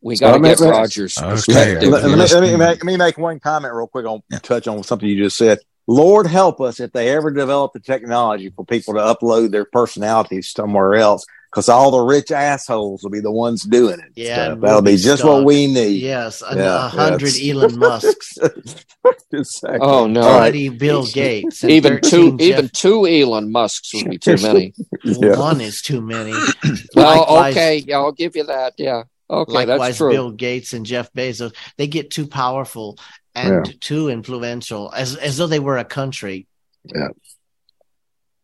we 0.00 0.16
got 0.16 0.34
to 0.34 0.40
Well, 0.40 0.50
get 0.50 0.60
let 0.60 0.70
me- 0.70 0.78
Roger's 0.78 1.18
Okay. 1.18 1.28
perspective. 1.30 1.88
Let, 1.90 2.02
let 2.04 2.30
here. 2.30 2.40
me, 2.40 2.46
let, 2.48 2.52
me 2.52 2.56
make, 2.56 2.84
let 2.84 2.84
me 2.84 2.96
make 2.96 3.18
one 3.18 3.40
comment 3.40 3.74
real 3.74 3.86
quick 3.86 4.06
on 4.06 4.22
Yeah. 4.30 4.38
touch 4.38 4.66
on 4.68 4.82
something 4.82 5.08
you 5.08 5.22
just 5.24 5.36
said. 5.36 5.58
Lord 5.86 6.26
help 6.26 6.60
us 6.62 6.80
if 6.80 6.92
they 6.92 7.10
ever 7.10 7.30
develop 7.30 7.72
the 7.74 7.80
technology 7.80 8.50
for 8.54 8.64
people 8.64 8.94
to 8.94 9.00
upload 9.00 9.50
their 9.50 9.66
personalities 9.66 10.50
somewhere 10.50 10.94
else, 10.94 11.26
because 11.54 11.68
all 11.68 11.92
the 11.92 12.00
rich 12.00 12.32
assholes 12.32 13.04
will 13.04 13.10
be 13.10 13.20
the 13.20 13.30
ones 13.30 13.62
doing 13.62 14.00
it. 14.00 14.10
Yeah, 14.16 14.34
So 14.46 14.52
and 14.54 14.62
that'll 14.62 14.74
we'll 14.76 14.82
be 14.82 14.92
be 14.96 14.96
just 15.02 15.22
stuck. 15.22 15.32
what 15.32 15.44
we 15.44 15.68
need. 15.68 16.00
Yes, 16.02 16.42
a, 16.42 16.56
Yeah, 16.56 16.88
hundred. 16.88 17.32
Elon 17.40 17.78
Musks, 17.78 18.36
Exactly. 19.32 19.78
Oh 19.80 20.06
no! 20.08 20.22
All 20.22 20.38
right. 20.38 20.50
twenty 20.50 20.68
Bill 20.70 21.06
Gates, 21.06 21.62
and 21.62 21.70
Even 21.70 22.00
two, 22.00 22.32
Jeff- 22.38 22.40
even 22.40 22.68
two 22.72 23.06
Elon 23.06 23.52
Musks 23.52 23.94
would 23.94 24.10
be 24.10 24.18
too 24.18 24.36
many. 24.42 24.74
Yeah. 25.04 25.38
one 25.38 25.60
is 25.60 25.80
too 25.82 26.00
many. 26.00 26.32
Well, 26.96 27.18
Likewise- 27.20 27.52
okay, 27.54 27.76
yeah, 27.86 27.98
I'll 27.98 28.12
give 28.12 28.34
you 28.36 28.44
that. 28.44 28.74
Yeah, 28.78 29.04
okay, 29.30 29.52
Likewise, 29.52 29.78
that's 29.78 29.96
true. 29.98 30.10
Bill 30.12 30.30
Gates 30.32 30.72
and 30.72 30.84
Jeff 30.84 31.12
Bezos, 31.12 31.54
they 31.76 31.86
get 31.86 32.10
too 32.10 32.26
powerful 32.26 32.98
and 33.34 33.80
too 33.80 34.08
influential, 34.08 34.92
as 34.94 35.14
as 35.16 35.36
though 35.36 35.46
they 35.46 35.60
were 35.60 35.78
a 35.78 35.84
country. 35.84 36.46
Yeah. 36.84 37.08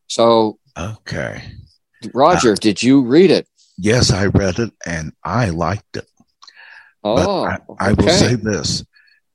So, 0.06 0.58
Okay. 0.78 1.42
Roger, 2.14 2.54
did 2.54 2.82
you 2.82 3.02
read 3.02 3.30
it? 3.30 3.46
Yes, 3.78 4.10
I 4.10 4.26
read 4.26 4.58
it 4.58 4.72
and 4.86 5.12
I 5.24 5.50
liked 5.50 5.96
it. 5.96 6.06
But 7.02 7.26
Oh, 7.28 7.44
I, 7.44 7.58
I 7.78 7.92
will 7.92 8.04
okay. 8.04 8.12
say 8.12 8.34
this. 8.34 8.84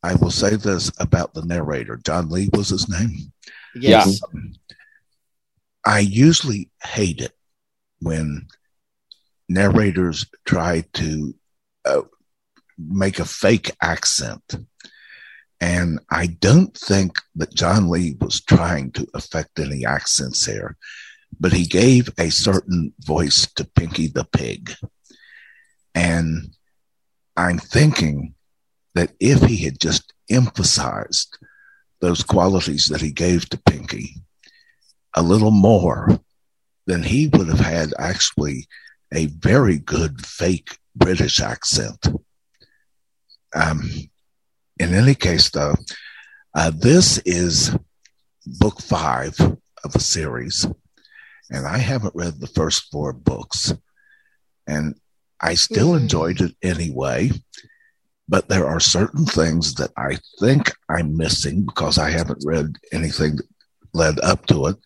I 0.04 0.14
will 0.16 0.30
say 0.32 0.56
this 0.56 0.92
about 1.00 1.34
the 1.34 1.44
narrator. 1.46 2.00
John 2.06 2.30
Lee 2.30 2.50
was 2.54 2.70
his 2.70 2.88
name. 2.88 3.32
Yes, 3.76 4.22
I 5.86 6.00
usually 6.00 6.70
hate 6.84 7.22
it 7.22 7.34
when 8.00 8.48
narrators 9.50 10.26
try 10.46 10.84
to 10.94 11.34
uh, 11.86 12.02
make 12.78 13.20
a 13.20 13.26
fake 13.26 13.72
accent. 13.82 14.58
And 15.62 16.00
I 16.10 16.28
don't 16.28 16.76
think 16.76 17.18
that 17.36 17.54
John 17.54 17.90
Lee 17.90 18.16
was 18.20 18.42
trying 18.42 18.92
to 18.94 19.08
affect 19.14 19.60
any 19.60 19.86
accents 19.86 20.46
here, 20.46 20.78
but 21.40 21.54
he 21.54 21.66
gave 21.66 22.10
a 22.18 22.30
certain 22.30 22.94
voice 23.00 23.48
to 23.56 23.66
Pinky 23.66 24.08
the 24.08 24.26
Pig. 24.26 24.74
And 25.94 26.56
I'm 27.38 27.60
thinking 27.60 28.36
that 28.94 29.12
if 29.20 29.42
he 29.44 29.58
had 29.64 29.80
just 29.80 30.14
emphasized 30.30 31.38
those 32.02 32.24
qualities 32.24 32.88
that 32.88 33.02
he 33.02 33.12
gave 33.12 33.50
to 33.50 33.58
Pinky, 33.58 34.16
a 35.16 35.22
little 35.22 35.52
more, 35.52 36.20
then 36.88 37.04
he 37.04 37.28
would 37.28 37.48
have 37.48 37.60
had 37.60 37.94
actually 37.98 38.68
a 39.14 39.28
very 39.28 39.80
good 39.80 40.26
fake 40.26 40.78
British 40.96 41.40
accent. 41.40 42.08
Um, 43.54 43.90
in 44.78 44.94
any 44.94 45.16
case, 45.16 45.50
though, 45.50 45.76
uh, 46.54 46.72
this 46.72 47.18
is 47.20 47.76
book 48.60 48.82
five 48.82 49.40
of 49.40 49.96
a 49.96 50.00
series, 50.00 50.68
and 51.50 51.66
I 51.68 51.78
haven't 51.78 52.16
read 52.16 52.40
the 52.40 52.48
first 52.48 52.92
four 52.92 53.14
books, 53.14 53.74
and 54.68 54.96
I 55.40 55.56
still 55.56 55.92
Mhm. 55.94 56.02
enjoyed 56.02 56.42
it 56.42 56.56
anyway. 56.62 57.32
But 58.28 58.50
there 58.50 58.66
are 58.66 58.80
certain 58.80 59.26
things 59.26 59.76
that 59.76 59.92
I 59.98 60.18
think 60.40 60.74
I'm 60.90 61.16
missing 61.16 61.66
because 61.66 61.98
I 61.98 62.10
haven't 62.10 62.44
read 62.46 62.78
anything 62.92 63.36
that 63.36 63.48
led 63.94 64.20
up 64.22 64.48
to 64.48 64.66
it. 64.68 64.78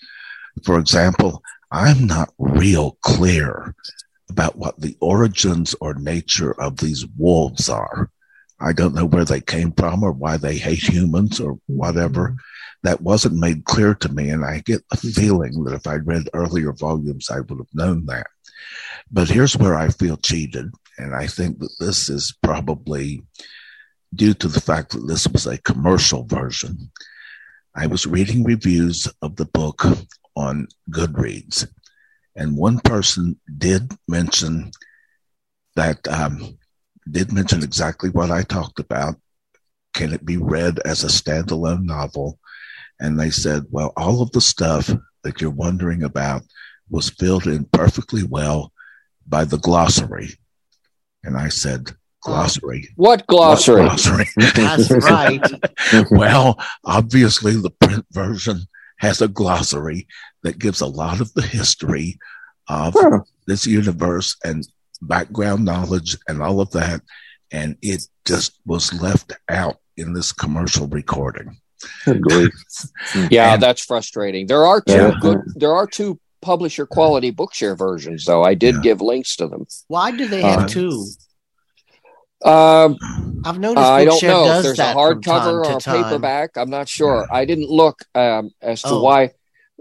For 0.66 0.78
example, 0.78 1.42
I'm 1.72 2.06
not 2.06 2.34
real 2.38 2.98
clear 3.02 3.76
about 4.30 4.58
what 4.58 4.82
the 4.82 4.98
origins 5.00 5.74
or 5.80 5.94
nature 5.94 6.52
of 6.60 6.78
these 6.78 7.06
wolves 7.18 7.70
are. 7.70 8.12
I 8.60 8.74
don't 8.74 8.94
know 8.94 9.06
where 9.06 9.26
they 9.26 9.40
came 9.40 9.72
from 9.72 10.04
or 10.04 10.12
why 10.12 10.36
they 10.36 10.58
hate 10.58 10.90
humans 10.90 11.40
or 11.40 11.60
whatever. 11.68 12.36
That 12.84 13.02
wasn't 13.02 13.36
made 13.36 13.66
clear 13.66 13.94
to 13.96 14.10
me. 14.10 14.30
And 14.30 14.46
I 14.46 14.60
get 14.60 14.82
a 14.92 14.98
feeling 14.98 15.64
that 15.64 15.74
if 15.74 15.86
I'd 15.86 16.08
read 16.08 16.30
earlier 16.34 16.72
volumes, 16.72 17.30
I 17.30 17.42
would 17.42 17.58
have 17.58 17.74
known 17.74 18.06
that. 18.06 18.28
But 19.12 19.30
here's 19.30 19.58
where 19.58 19.76
I 19.76 19.90
feel 19.90 20.18
cheated. 20.18 20.72
And 20.98 21.16
I 21.16 21.28
think 21.28 21.60
that 21.60 21.76
this 21.80 22.10
is 22.10 22.36
probably 22.42 23.24
due 24.14 24.34
to 24.36 24.48
the 24.48 24.62
fact 24.62 24.92
that 24.92 25.08
this 25.08 25.28
was 25.28 25.46
a 25.46 25.58
commercial 25.62 26.24
version. 26.24 26.92
I 27.76 27.88
was 27.88 28.06
reading 28.06 28.44
reviews 28.44 29.08
of 29.22 29.36
the 29.36 29.46
book 29.46 29.84
on 30.36 30.68
Goodreads, 30.90 31.68
and 32.36 32.58
one 32.58 32.80
person 32.80 33.40
did 33.58 33.92
mention 34.08 34.72
that 35.76 36.08
um, 36.08 36.58
did 37.10 37.32
mention 37.32 37.64
exactly 37.64 38.10
what 38.10 38.32
I 38.32 38.44
talked 38.44 38.80
about. 38.80 39.16
Can 39.94 40.14
it 40.14 40.26
be 40.26 40.38
read 40.38 40.80
as 40.86 41.04
a 41.04 41.08
standalone 41.08 41.84
novel? 41.84 42.40
And 43.00 43.20
they 43.20 43.30
said, 43.30 43.66
well, 43.70 43.94
all 43.96 44.22
of 44.22 44.32
the 44.32 44.42
stuff 44.42 44.92
that 45.24 45.42
you're 45.42 45.50
wondering 45.52 46.04
about 46.04 46.44
was 46.90 47.10
filled 47.10 47.48
in 47.48 47.66
perfectly 47.66 48.24
well 48.24 48.74
by 49.28 49.46
the 49.46 49.58
glossary. 49.58 50.32
And 51.24 51.38
I 51.38 51.50
said, 51.50 51.92
glossary. 52.24 52.88
Uh, 52.90 52.94
what 52.96 53.28
glossary? 53.28 53.84
What 53.84 53.90
glossary? 53.94 54.28
that's 54.56 54.92
right. 54.92 55.46
well, 56.12 56.60
obviously, 56.86 57.54
the 57.54 57.70
print 57.70 58.06
version 58.12 58.62
has 59.00 59.22
a 59.22 59.28
glossary 59.28 60.08
that 60.44 60.60
gives 60.60 60.82
a 60.82 60.86
lot 60.88 61.22
of 61.22 61.34
the 61.34 61.42
history 61.42 62.18
of 62.68 62.94
Huh. 62.98 63.22
this 63.48 63.66
universe 63.66 64.36
and 64.44 64.68
background 65.02 65.66
knowledge 65.66 66.18
and 66.28 66.42
all 66.42 66.60
of 66.62 66.72
that. 66.72 67.02
And 67.52 67.78
it 67.82 68.04
just 68.26 68.60
was 68.66 68.94
left 69.02 69.34
out 69.50 69.78
in 69.98 70.14
this 70.14 70.32
commercial 70.32 70.88
recording. 70.88 71.58
Good 72.06 72.22
grief. 72.22 72.54
Yeah, 73.32 73.54
And- 73.54 73.62
that's 73.62 73.84
frustrating. 73.84 74.48
There 74.48 74.66
are 74.66 74.82
two 74.82 74.94
Yeah. 74.94 75.14
good. 75.22 75.40
There 75.56 75.74
are 75.74 75.88
two 75.88 76.20
publisher 76.42 76.86
quality 76.86 77.32
Bookshare 77.32 77.78
versions, 77.78 78.26
though. 78.26 78.44
I 78.44 78.54
did 78.54 78.76
Yeah. 78.76 78.82
give 78.82 79.02
links 79.02 79.36
to 79.38 79.48
them. 79.48 79.66
Why 79.88 80.12
do 80.12 80.28
they 80.28 80.42
have 80.42 80.64
Uh, 80.64 80.68
two? 80.68 81.06
Um, 82.46 82.98
I've 83.44 83.60
noticed 83.60 83.86
I 83.86 84.06
don't 84.06 84.14
Bookshare 84.22 84.28
know 84.30 84.58
if 84.58 84.64
there's 84.64 84.80
a 84.80 84.84
hardcover 84.94 85.66
or 85.66 85.78
a 85.78 85.80
time. 85.80 86.04
paperback. 86.06 86.52
I'm 86.56 86.70
not 86.70 86.88
sure. 86.88 87.28
I 87.32 87.44
didn't 87.46 87.70
look 87.70 88.06
um, 88.16 88.52
as 88.62 88.82
to 88.84 88.90
Oh. 88.92 89.02
why 89.04 89.32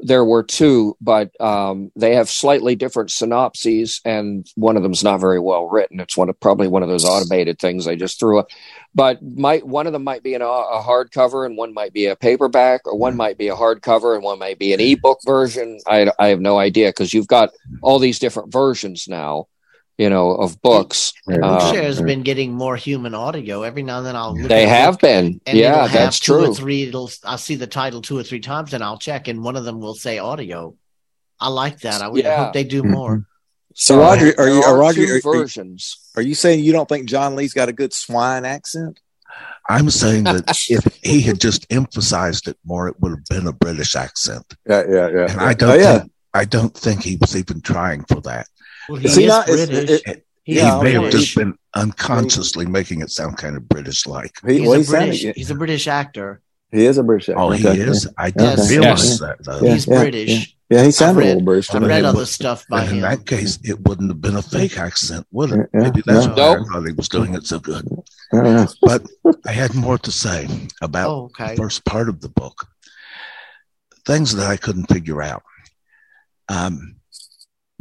there 0.00 0.24
were 0.24 0.42
two, 0.42 0.96
but 1.00 1.30
um, 1.40 1.90
they 1.96 2.14
have 2.16 2.28
slightly 2.28 2.74
different 2.74 3.10
synopses, 3.12 4.00
and 4.04 4.46
one 4.56 4.76
of 4.76 4.82
them's 4.82 5.04
not 5.04 5.18
very 5.20 5.38
well 5.40 5.66
written. 5.68 6.00
It's 6.00 6.16
one 6.16 6.28
of 6.28 6.38
probably 6.40 6.66
one 6.68 6.82
of 6.82 6.88
those 6.88 7.04
automated 7.04 7.58
things 7.60 7.86
I 7.86 7.94
just 7.94 8.18
threw 8.18 8.38
up. 8.40 8.48
But 8.94 9.22
might 9.22 9.66
one 9.66 9.86
of 9.86 9.92
them 9.92 10.02
might 10.02 10.22
be 10.22 10.34
an, 10.34 10.42
a 10.42 10.44
hardcover, 10.44 11.46
and 11.46 11.56
one 11.56 11.72
might 11.74 11.92
be 11.92 12.06
a 12.06 12.16
paperback, 12.16 12.86
or 12.86 12.96
one 12.96 13.16
might 13.16 13.38
be 13.38 13.48
a 13.48 13.54
hardcover, 13.54 14.14
and 14.14 14.24
one 14.24 14.38
might 14.38 14.58
be 14.58 14.72
an 14.72 14.80
ebook 14.80 15.20
version. 15.24 15.78
I, 15.86 16.10
I 16.18 16.28
have 16.28 16.40
no 16.40 16.58
idea 16.58 16.88
because 16.88 17.12
you've 17.14 17.28
got 17.28 17.50
all 17.82 17.98
these 17.98 18.18
different 18.18 18.50
versions 18.50 19.06
now, 19.06 19.46
you 19.98 20.10
know, 20.10 20.30
of 20.32 20.60
books. 20.62 21.12
Yeah. 21.28 21.36
Um, 21.36 21.42
Bookshare 21.42 21.82
has 21.82 22.00
been 22.02 22.22
getting 22.22 22.52
more 22.52 22.76
human 22.76 23.14
audio. 23.14 23.62
Every 23.62 23.82
now 23.84 23.98
and 23.98 24.06
then 24.06 24.16
I'll 24.16 24.34
look 24.36 24.48
They 24.48 24.64
at 24.64 24.68
have 24.70 24.98
been, 24.98 25.40
and 25.46 25.56
yeah, 25.58 25.82
have 25.82 25.92
that's 25.92 26.18
two 26.18 26.32
true. 26.32 26.50
or 26.50 26.54
three. 26.54 26.84
It'll 26.88 27.10
I'll 27.24 27.38
see 27.38 27.54
the 27.56 27.66
title 27.68 28.00
two 28.02 28.18
or 28.18 28.22
three 28.24 28.40
times 28.40 28.72
and 28.74 28.82
I'll 28.82 28.98
check, 28.98 29.28
and 29.28 29.44
one 29.44 29.54
of 29.54 29.64
them 29.64 29.80
will 29.80 29.94
say 29.94 30.18
audio. 30.18 30.74
I 31.38 31.50
like 31.50 31.80
that. 31.80 32.00
I 32.02 32.08
would 32.08 32.24
Yeah. 32.24 32.36
hope 32.46 32.52
they 32.52 32.64
do 32.64 32.82
Mhm. 32.82 32.90
more. 32.90 33.26
So 33.80 33.96
Roger, 33.98 34.34
are 34.38 34.48
you- 34.48 34.62
are 34.62 34.76
Roger, 34.76 35.06
two 35.06 35.12
are- 35.12 35.30
are 35.30 35.34
you- 35.36 35.40
versions. 35.42 35.98
Are 36.16 36.22
you 36.22 36.34
saying 36.34 36.64
you 36.64 36.72
don't 36.72 36.88
think 36.88 37.08
John 37.08 37.36
Lee's 37.36 37.54
got 37.54 37.68
a 37.68 37.72
good 37.72 37.92
swine 37.94 38.44
accent? 38.44 38.98
I'm 39.68 39.88
saying 39.90 40.24
that 40.24 40.44
if 40.68 40.98
he 41.02 41.20
had 41.20 41.40
just 41.40 41.64
emphasized 41.70 42.48
it 42.48 42.56
more, 42.64 42.88
it 42.88 42.96
would 43.00 43.10
have 43.10 43.24
been 43.26 43.46
a 43.46 43.52
British 43.52 43.94
accent. 43.94 44.44
Yeah, 44.68 44.82
yeah, 44.88 45.08
yeah. 45.10 45.30
And 45.30 45.40
I 45.40 45.54
don't 45.54 45.70
Oh, 45.70 45.74
yeah. 45.74 45.98
think 46.00 46.12
I 46.34 46.44
don't 46.44 46.76
think 46.76 47.02
he 47.04 47.16
was 47.20 47.36
even 47.36 47.60
trying 47.60 48.04
for 48.04 48.20
that. 48.22 48.48
Well, 48.88 49.00
he 49.00 49.08
See, 49.08 49.24
is 49.24 49.28
now, 49.28 49.40
it's- 49.42 49.66
British. 49.68 50.00
it- 50.06 50.24
He 50.44 50.56
Yeah, 50.56 50.76
is 50.76 50.78
he 50.78 50.82
may 50.84 50.92
have 51.02 51.12
just 51.12 51.36
been 51.36 51.54
unconsciously 51.74 52.64
making 52.66 53.02
it 53.02 53.10
sound 53.10 53.36
kind 53.36 53.54
of 53.56 53.68
British 53.68 54.06
like. 54.06 54.32
He, 54.46 54.58
He's 54.60 54.62
well, 54.62 54.72
a 54.72 54.78
he's 54.78 54.88
British. 54.88 55.20
He's 55.36 55.50
a 55.50 55.54
British 55.54 55.86
actor. 55.86 56.40
He 56.70 56.84
is 56.84 56.98
a 56.98 57.02
British 57.02 57.28
actor. 57.30 57.40
Oh, 57.40 57.50
he 57.50 57.66
Okay, 57.66 57.80
is? 57.80 58.06
I 58.18 58.30
didn't 58.30 58.58
Yes. 58.58 58.70
realize 58.70 59.04
Yes. 59.10 59.18
that 59.20 59.36
though. 59.44 59.58
He's 59.60 59.86
yeah, 59.86 59.98
British. 60.02 60.54
Yeah, 60.70 60.84
he 60.84 60.90
sounded 60.90 61.20
I've 61.20 61.24
a 61.24 61.28
little 61.28 61.42
British. 61.44 61.70
I 61.70 61.72
to 61.74 61.80
me. 61.80 61.86
read 61.88 62.04
other 62.04 62.26
stuff 62.26 62.66
by 62.68 62.82
And 62.82 62.88
in 62.90 62.94
him. 62.96 63.02
that 63.02 63.24
case, 63.26 63.58
it 63.64 63.80
wouldn't 63.88 64.10
have 64.10 64.20
been 64.20 64.36
a 64.36 64.42
fake 64.42 64.76
accent, 64.78 65.26
would 65.30 65.50
it? 65.52 65.70
Yeah, 65.72 65.80
Maybe 65.80 66.02
that's 66.04 66.26
no. 66.26 66.32
why 66.34 66.36
Nope. 66.36 66.66
I 66.70 66.72
thought 66.74 66.86
he 66.86 66.92
was 66.92 67.08
doing 67.08 67.34
it 67.34 67.46
so 67.46 67.58
good. 67.58 67.88
Yeah. 68.34 68.66
But 68.82 69.06
I 69.46 69.52
had 69.52 69.74
more 69.74 69.96
to 69.98 70.12
say 70.12 70.46
about 70.82 71.08
Oh, 71.08 71.24
okay. 71.26 71.54
the 71.54 71.62
first 71.62 71.86
part 71.86 72.10
of 72.10 72.20
the 72.20 72.28
book. 72.28 72.66
Things 74.06 74.34
that 74.34 74.46
I 74.50 74.58
couldn't 74.58 74.92
figure 74.92 75.22
out. 75.22 75.42
Um, 76.50 76.96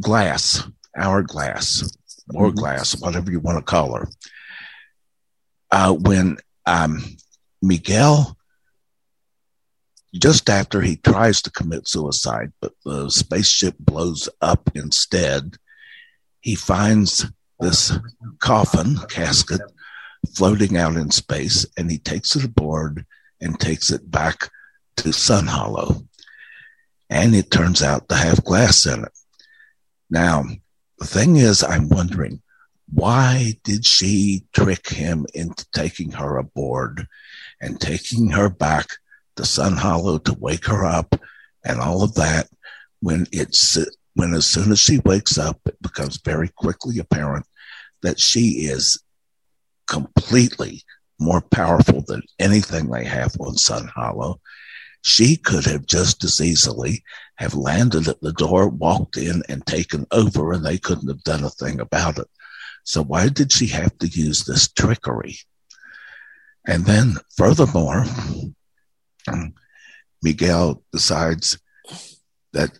glass, 0.02 0.64
hourglass, 0.98 1.84
or 2.34 2.52
Mhm. 2.52 2.56
glass, 2.56 2.96
whatever 3.02 3.32
you 3.32 3.42
want 3.42 3.58
to 3.58 3.64
call 3.64 3.96
her. 3.96 4.08
Uh, 5.72 5.92
when 5.94 6.38
um, 6.66 7.04
Miguel, 7.62 8.37
just 10.16 10.50
after 10.50 10.82
he 10.82 10.98
tries 10.98 11.42
to 11.42 11.52
commit 11.52 11.88
suicide, 11.88 12.52
but 12.62 12.74
the 12.86 13.10
spaceship 13.10 13.76
blows 13.80 14.30
up 14.42 14.70
instead, 14.76 15.58
he 16.42 16.56
finds 16.56 17.26
this 17.60 17.98
coffin 18.40 18.98
casket 19.10 19.62
floating 20.36 20.78
out 20.78 20.96
in 20.96 21.12
space 21.12 21.66
and 21.78 21.92
he 21.92 21.98
takes 21.98 22.36
it 22.36 22.44
aboard 22.44 23.06
and 23.42 23.60
takes 23.60 23.92
it 23.92 24.10
back 24.10 24.50
to 24.98 25.12
Sun 25.12 25.48
Hollow. 25.48 26.08
And 27.10 27.36
it 27.36 27.52
turns 27.52 27.82
out 27.82 28.10
to 28.10 28.16
have 28.16 28.44
glass 28.44 28.86
in 28.86 29.04
it. 29.04 29.12
Now, 30.10 30.46
the 31.00 31.06
thing 31.06 31.38
is, 31.38 31.64
I'm 31.64 31.90
wondering 31.90 32.42
why 32.94 33.54
did 33.64 33.86
she 33.86 34.46
trick 34.54 34.90
him 34.90 35.26
into 35.34 35.66
taking 35.72 36.12
her 36.14 36.38
aboard 36.38 37.08
and 37.60 37.80
taking 37.80 38.30
her 38.30 38.50
back 38.50 38.88
to 39.38 39.46
Sun 39.46 39.78
Hollow 39.78 40.18
to 40.20 40.34
wake 40.34 40.66
her 40.66 40.86
up 40.86 41.16
and 41.64 41.80
all 41.80 42.04
of 42.04 42.16
that 42.16 42.48
when 43.00 43.28
it's 43.32 43.78
when 44.14 44.34
as 44.34 44.48
soon 44.48 44.72
as 44.72 44.80
she 44.80 45.00
wakes 45.00 45.38
up, 45.38 45.60
it 45.66 45.80
becomes 45.82 46.20
very 46.26 46.50
quickly 46.50 46.98
apparent 46.98 47.46
that 48.02 48.20
she 48.20 48.66
is 48.66 49.02
completely 49.88 50.82
more 51.20 51.42
powerful 51.42 52.02
than 52.02 52.24
anything 52.40 52.90
they 52.90 53.06
have 53.06 53.36
on 53.40 53.56
Sun 53.58 53.88
Hollow. 53.88 54.40
She 55.04 55.38
could 55.38 55.66
have 55.66 55.86
just 55.86 56.24
as 56.24 56.42
easily 56.42 57.04
have 57.36 57.54
landed 57.54 58.08
at 58.08 58.20
the 58.22 58.34
door, 58.34 58.70
walked 58.70 59.18
in 59.18 59.44
and 59.48 59.66
taken 59.66 60.08
over, 60.12 60.52
and 60.52 60.66
they 60.66 60.80
couldn't 60.80 61.10
have 61.10 61.24
done 61.24 61.44
a 61.44 61.50
thing 61.52 61.80
about 61.80 62.18
it. 62.18 62.28
So 62.84 63.04
why 63.04 63.30
did 63.30 63.52
she 63.52 63.68
have 63.68 63.98
to 64.00 64.08
use 64.08 64.44
this 64.44 64.68
trickery? 64.68 65.38
And 66.66 66.86
then 66.86 67.18
furthermore, 67.36 68.06
Um, 69.28 69.54
Miguel 70.22 70.84
decides 70.92 71.58
that 72.54 72.72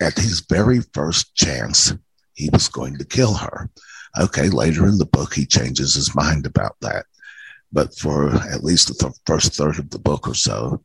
at 0.00 0.18
his 0.18 0.40
very 0.40 0.80
first 0.92 1.34
chance, 1.34 1.92
he 2.34 2.50
was 2.50 2.68
going 2.68 2.98
to 2.98 3.04
kill 3.04 3.34
her. 3.34 3.70
Okay, 4.18 4.48
later 4.48 4.86
in 4.86 4.98
the 4.98 5.06
book, 5.06 5.34
he 5.34 5.46
changes 5.46 5.94
his 5.94 6.14
mind 6.14 6.46
about 6.46 6.76
that. 6.80 7.06
But 7.72 7.96
for 7.96 8.34
at 8.34 8.64
least 8.64 8.88
the 8.88 8.94
th- 8.94 9.18
first 9.26 9.54
third 9.54 9.78
of 9.78 9.90
the 9.90 9.98
book 9.98 10.28
or 10.28 10.34
so, 10.34 10.82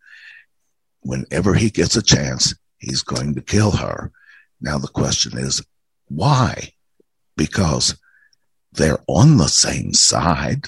whenever 1.02 1.54
he 1.54 1.70
gets 1.70 1.96
a 1.96 2.02
chance, 2.02 2.54
he's 2.78 3.02
going 3.02 3.36
to 3.36 3.42
kill 3.42 3.72
her. 3.72 4.12
Now, 4.62 4.78
the 4.78 4.88
question 4.88 5.38
is, 5.38 5.62
why? 6.08 6.74
Because 7.38 7.98
they're 8.72 9.00
on 9.08 9.38
the 9.38 9.48
same 9.48 9.94
side. 9.94 10.66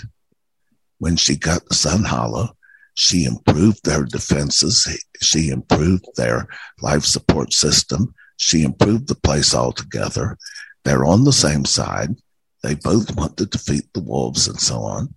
When 1.00 1.16
she 1.16 1.36
got 1.36 1.66
the 1.66 1.74
Sun 1.74 2.04
Hollow, 2.04 2.56
she 2.94 3.26
improved 3.26 3.84
their 3.84 4.04
defenses. 4.04 4.88
She 5.22 5.50
improved 5.50 6.06
their 6.16 6.48
life 6.82 7.04
support 7.04 7.54
system. 7.54 8.14
She 8.38 8.64
improved 8.64 9.08
the 9.08 9.16
place 9.16 9.56
altogether. 9.56 10.38
They're 10.84 11.06
on 11.06 11.24
the 11.24 11.34
same 11.34 11.66
side. 11.66 12.16
They 12.64 12.76
both 12.76 13.16
want 13.16 13.38
to 13.38 13.46
defeat 13.46 13.86
the 13.94 14.02
wolves 14.02 14.48
and 14.48 14.60
so 14.60 14.80
on. 14.80 15.14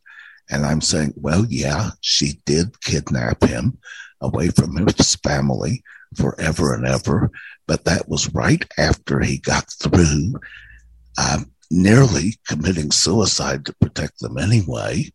And 0.51 0.65
I'm 0.65 0.81
saying, 0.81 1.15
well, 1.17 1.45
yeah, 1.49 1.91
she 2.01 2.41
did 2.45 2.81
kidnap 2.83 3.43
him 3.43 3.79
away 4.21 4.49
from 4.49 4.77
his 4.77 5.17
family 5.17 5.83
forever 6.17 6.75
and 6.75 6.87
ever. 6.87 7.31
But 7.67 7.85
that 7.85 8.09
was 8.09 8.33
right 8.35 8.65
after 8.79 9.21
he 9.21 9.39
got 9.39 9.65
through 9.83 10.35
um, 11.19 11.51
nearly 11.71 12.39
committing 12.47 12.91
suicide 12.91 13.65
to 13.67 13.75
protect 13.81 14.21
them 14.21 14.39
anyway. 14.39 15.11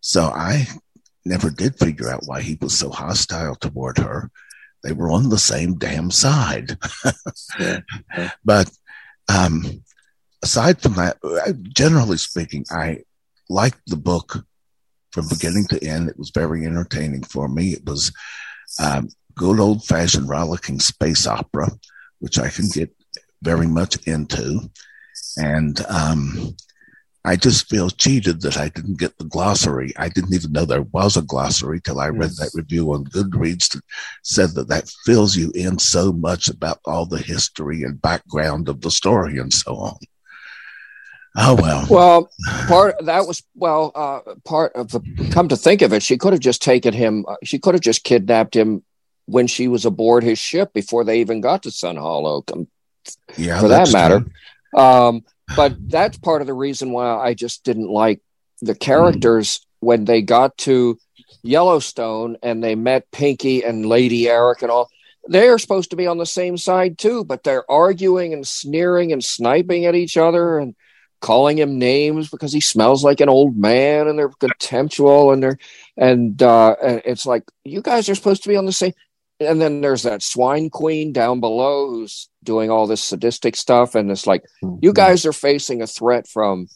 So 0.00 0.24
I 0.26 0.66
never 1.24 1.50
did 1.50 1.78
figure 1.78 2.08
out 2.08 2.26
why 2.26 2.40
he 2.40 2.58
was 2.60 2.78
so 2.78 2.90
hostile 2.90 3.54
toward 3.54 3.98
her. 3.98 4.30
They 4.82 4.92
were 4.92 5.10
on 5.10 5.28
the 5.28 5.38
same 5.38 5.76
damn 5.76 6.10
side. 6.10 6.78
But 8.44 8.70
um, 9.28 9.82
aside 10.42 10.80
from 10.80 10.94
that, 10.94 11.18
uh, 11.22 11.52
generally 11.74 12.16
speaking, 12.16 12.64
I 12.70 13.02
liked 13.48 13.80
the 13.86 13.96
book 13.96 14.44
from 15.12 15.28
beginning 15.28 15.66
to 15.68 15.84
end. 15.84 16.08
It 16.08 16.18
was 16.18 16.30
very 16.30 16.64
entertaining 16.64 17.24
for 17.24 17.48
me. 17.48 17.72
It 17.72 17.84
was 17.84 18.12
um, 18.80 19.08
good 19.34 19.60
old 19.60 19.84
fashioned 19.84 20.28
rollicking 20.28 20.80
space 20.80 21.26
opera, 21.26 21.70
which 22.20 22.38
I 22.38 22.48
can 22.48 22.68
get 22.68 22.94
very 23.42 23.66
much 23.66 23.96
into. 24.06 24.70
And 25.36 25.80
um, 25.88 26.56
I 27.28 27.36
just 27.36 27.68
feel 27.68 27.90
cheated 27.90 28.40
that 28.40 28.56
I 28.56 28.70
didn't 28.70 28.98
get 28.98 29.18
the 29.18 29.26
glossary. 29.26 29.92
I 29.98 30.08
didn't 30.08 30.32
even 30.32 30.50
know 30.50 30.64
there 30.64 30.80
was 30.80 31.18
a 31.18 31.20
glossary 31.20 31.78
till 31.78 32.00
I 32.00 32.08
read 32.08 32.30
that 32.30 32.52
review 32.54 32.94
on 32.94 33.04
Goodreads 33.04 33.68
that 33.74 33.82
said 34.22 34.54
that 34.54 34.68
that 34.68 34.90
fills 35.04 35.36
you 35.36 35.52
in 35.54 35.78
so 35.78 36.10
much 36.10 36.48
about 36.48 36.80
all 36.86 37.04
the 37.04 37.18
history 37.18 37.82
and 37.82 38.00
background 38.00 38.70
of 38.70 38.80
the 38.80 38.90
story 38.90 39.36
and 39.36 39.52
so 39.52 39.76
on. 39.76 39.98
Oh 41.36 41.54
well. 41.54 41.86
Well, 41.90 42.30
part 42.66 42.94
that 43.04 43.26
was 43.26 43.42
well, 43.54 43.92
uh, 43.94 44.20
part 44.46 44.72
of 44.72 44.90
the. 44.92 45.00
Come 45.30 45.48
to 45.48 45.56
think 45.56 45.82
of 45.82 45.92
it, 45.92 46.02
she 46.02 46.16
could 46.16 46.32
have 46.32 46.40
just 46.40 46.62
taken 46.62 46.94
him. 46.94 47.26
uh, 47.28 47.36
She 47.44 47.58
could 47.58 47.74
have 47.74 47.82
just 47.82 48.04
kidnapped 48.04 48.56
him 48.56 48.82
when 49.26 49.46
she 49.46 49.68
was 49.68 49.84
aboard 49.84 50.24
his 50.24 50.38
ship 50.38 50.72
before 50.72 51.04
they 51.04 51.20
even 51.20 51.42
got 51.42 51.62
to 51.64 51.70
Sun 51.70 51.96
Hollow. 51.96 52.42
Yeah, 53.36 53.60
for 53.60 53.68
that 53.68 53.92
matter. 53.92 54.24
Um, 54.74 55.24
but 55.56 55.76
that's 55.88 56.18
part 56.18 56.40
of 56.40 56.46
the 56.46 56.54
reason 56.54 56.92
why 56.92 57.16
I 57.16 57.34
just 57.34 57.64
didn't 57.64 57.88
like 57.88 58.20
the 58.60 58.74
characters 58.74 59.64
when 59.80 60.04
they 60.04 60.22
got 60.22 60.56
to 60.58 60.98
Yellowstone 61.42 62.36
and 62.42 62.62
they 62.62 62.74
met 62.74 63.10
Pinky 63.10 63.62
and 63.62 63.86
Lady 63.86 64.24
Arek 64.24 64.62
and 64.62 64.70
all. 64.70 64.88
They 65.28 65.48
are 65.48 65.58
supposed 65.58 65.90
to 65.90 65.96
be 65.96 66.06
on 66.06 66.18
the 66.18 66.26
same 66.26 66.56
side 66.56 66.98
too, 66.98 67.24
but 67.24 67.44
they're 67.44 67.70
arguing 67.70 68.32
and 68.32 68.46
sneering 68.46 69.12
and 69.12 69.22
sniping 69.22 69.84
at 69.84 69.94
each 69.94 70.16
other 70.16 70.58
and 70.58 70.74
calling 71.20 71.58
him 71.58 71.78
names 71.78 72.30
because 72.30 72.52
he 72.52 72.60
smells 72.60 73.02
like 73.02 73.20
an 73.20 73.28
old 73.28 73.56
man 73.56 74.06
and 74.06 74.18
they're 74.18 74.28
contemptual 74.28 75.32
and 75.32 75.42
they're 75.42 75.58
and 75.96 76.40
uh 76.42 76.76
and 76.80 77.02
it's 77.04 77.26
like 77.26 77.42
you 77.64 77.82
guys 77.82 78.08
are 78.08 78.14
supposed 78.14 78.44
to 78.44 78.48
be 78.48 78.56
on 78.56 78.66
the 78.66 78.72
same 78.72 78.92
and 79.40 79.60
then 79.60 79.80
there's 79.80 80.02
that 80.02 80.22
swine 80.22 80.70
queen 80.70 81.12
down 81.12 81.40
below 81.40 81.88
who's 81.88 82.28
doing 82.42 82.70
all 82.70 82.86
this 82.86 83.02
sadistic 83.02 83.56
stuff 83.56 83.94
and 83.94 84.10
it's 84.10 84.26
like 84.26 84.44
you 84.80 84.92
guys 84.92 85.26
are 85.26 85.32
facing 85.32 85.82
a 85.82 85.86
threat 85.86 86.26
from 86.26 86.68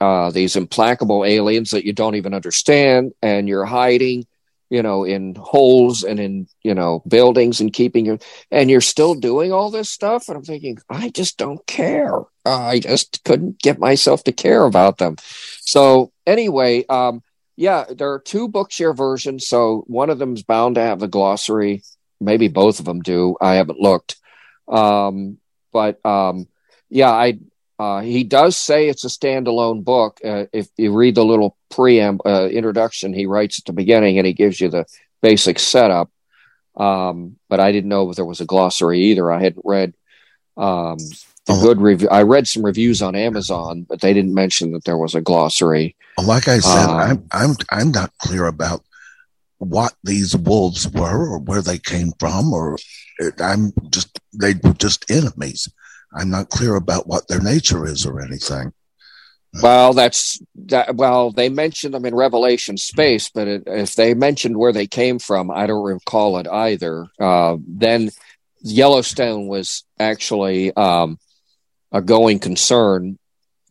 uh, 0.00 0.30
these 0.30 0.56
implacable 0.56 1.24
aliens 1.24 1.72
that 1.72 1.84
you 1.84 1.92
don't 1.92 2.14
even 2.14 2.34
understand, 2.34 3.12
and 3.20 3.48
you're 3.48 3.64
hiding, 3.64 4.26
you 4.70 4.82
know, 4.82 5.04
in 5.04 5.34
holes 5.34 6.04
and 6.04 6.20
in 6.20 6.46
you 6.62 6.74
know 6.74 7.02
buildings 7.08 7.60
and 7.60 7.72
keeping 7.72 8.06
your, 8.06 8.18
and 8.50 8.70
you're 8.70 8.80
still 8.80 9.14
doing 9.14 9.52
all 9.52 9.70
this 9.70 9.90
stuff. 9.90 10.28
And 10.28 10.36
I'm 10.36 10.44
thinking, 10.44 10.78
I 10.88 11.10
just 11.10 11.36
don't 11.36 11.64
care. 11.66 12.20
Uh, 12.46 12.66
I 12.66 12.78
just 12.78 13.24
couldn't 13.24 13.60
get 13.60 13.78
myself 13.78 14.22
to 14.24 14.32
care 14.32 14.64
about 14.64 14.98
them. 14.98 15.16
So 15.62 16.12
anyway, 16.26 16.84
um, 16.86 17.22
yeah, 17.58 17.86
there 17.90 18.12
are 18.12 18.20
two 18.20 18.48
Bookshare 18.48 18.96
versions. 18.96 19.48
So 19.48 19.82
one 19.88 20.10
of 20.10 20.20
them's 20.20 20.44
bound 20.44 20.76
to 20.76 20.80
have 20.80 21.00
the 21.00 21.08
glossary. 21.08 21.82
Maybe 22.20 22.46
both 22.46 22.78
of 22.78 22.84
them 22.84 23.00
do. 23.00 23.36
I 23.40 23.54
haven't 23.54 23.80
looked. 23.80 24.14
Um, 24.68 25.38
but 25.72 26.04
um, 26.06 26.46
yeah, 26.88 27.10
I 27.10 27.40
uh, 27.76 28.00
he 28.00 28.22
does 28.22 28.56
say 28.56 28.88
it's 28.88 29.04
a 29.04 29.08
standalone 29.08 29.82
book. 29.82 30.20
Uh, 30.24 30.46
if 30.52 30.68
you 30.76 30.92
read 30.94 31.16
the 31.16 31.24
little 31.24 31.56
preamble 31.68 32.22
uh, 32.24 32.46
introduction 32.46 33.12
he 33.12 33.26
writes 33.26 33.58
at 33.58 33.64
the 33.64 33.72
beginning, 33.72 34.18
and 34.18 34.26
he 34.26 34.34
gives 34.34 34.60
you 34.60 34.68
the 34.68 34.86
basic 35.20 35.58
setup. 35.58 36.12
Um, 36.76 37.38
but 37.48 37.58
I 37.58 37.72
didn't 37.72 37.90
know 37.90 38.08
if 38.08 38.14
there 38.14 38.24
was 38.24 38.40
a 38.40 38.46
glossary 38.46 39.00
either. 39.06 39.32
I 39.32 39.42
hadn't 39.42 39.64
read 39.64 39.94
um, 40.56 40.98
the 41.48 41.54
Oh. 41.54 41.62
good 41.62 41.80
review. 41.80 42.08
I 42.10 42.22
read 42.22 42.46
some 42.46 42.64
reviews 42.64 43.02
on 43.02 43.16
Amazon, 43.16 43.84
but 43.88 44.00
they 44.00 44.12
didn't 44.12 44.34
mention 44.34 44.72
that 44.72 44.84
there 44.84 44.98
was 44.98 45.14
a 45.16 45.20
glossary. 45.20 45.96
Like 46.22 46.46
I 46.46 46.58
said, 46.60 46.86
Uh, 46.88 46.94
I'm 46.96 47.24
I'm 47.32 47.56
I'm 47.70 47.90
not 47.90 48.12
clear 48.18 48.46
about 48.46 48.82
what 49.58 49.94
these 50.04 50.36
wolves 50.36 50.88
were 50.88 51.26
or 51.32 51.38
where 51.38 51.62
they 51.62 51.78
came 51.78 52.12
from, 52.20 52.52
or 52.52 52.76
I'm 53.40 53.72
just 53.90 54.18
they 54.40 54.54
were 54.62 54.74
just 54.74 55.10
enemies. 55.10 55.68
I'm 56.14 56.30
not 56.30 56.50
clear 56.50 56.76
about 56.76 57.06
what 57.08 57.26
their 57.28 57.40
nature 57.40 57.84
is 57.86 58.06
or 58.06 58.20
anything. 58.22 58.72
Well, 59.62 59.94
that's 59.94 60.40
that. 60.66 60.96
Well, 60.96 61.30
they 61.32 61.48
mentioned 61.48 61.94
them 61.94 62.04
in 62.04 62.14
Revelation 62.14 62.76
space, 62.76 63.30
but 63.30 63.48
it, 63.48 63.62
if 63.66 63.94
they 63.94 64.12
mentioned 64.14 64.58
where 64.58 64.72
they 64.72 64.86
came 64.86 65.18
from, 65.18 65.50
I 65.50 65.66
don't 65.66 65.82
recall 65.84 66.36
it 66.38 66.46
either. 66.46 67.06
Uh, 67.18 67.56
then 67.66 68.10
Yellowstone 68.62 69.46
was 69.48 69.84
actually 69.98 70.74
um, 70.76 71.18
a 71.92 72.02
going 72.02 72.38
concern. 72.38 73.18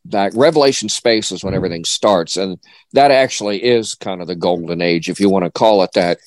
That 0.06 0.34
Revelation 0.36 0.88
space 0.88 1.34
is 1.34 1.44
when 1.44 1.54
everything 1.54 1.84
starts, 1.84 2.38
and 2.38 2.58
that 2.94 3.12
actually 3.12 3.62
is 3.62 3.94
kind 3.94 4.22
of 4.22 4.28
the 4.28 4.36
golden 4.36 4.82
age, 4.82 5.10
if 5.10 5.20
you 5.20 5.30
want 5.30 5.44
to 5.44 5.52
call 5.52 5.84
it 5.84 5.92
that. 5.96 6.20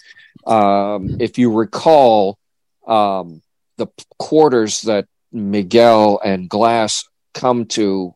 Um, 0.47 1.17
if 1.19 1.39
you 1.39 1.51
recall, 1.51 2.39
um, 2.87 3.41
the 3.79 3.87
quarters 4.19 4.83
that 4.83 5.07
Miguel 5.33 6.21
and 6.23 6.49
Glass 6.49 7.09
come 7.33 7.65
to 7.67 8.15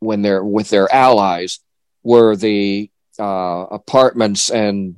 when 0.00 0.22
they're 0.22 0.42
with 0.42 0.70
their 0.70 0.92
allies 0.92 1.60
were 2.02 2.34
the 2.34 2.90
uh, 3.18 3.66
apartments 3.70 4.50
and 4.50 4.96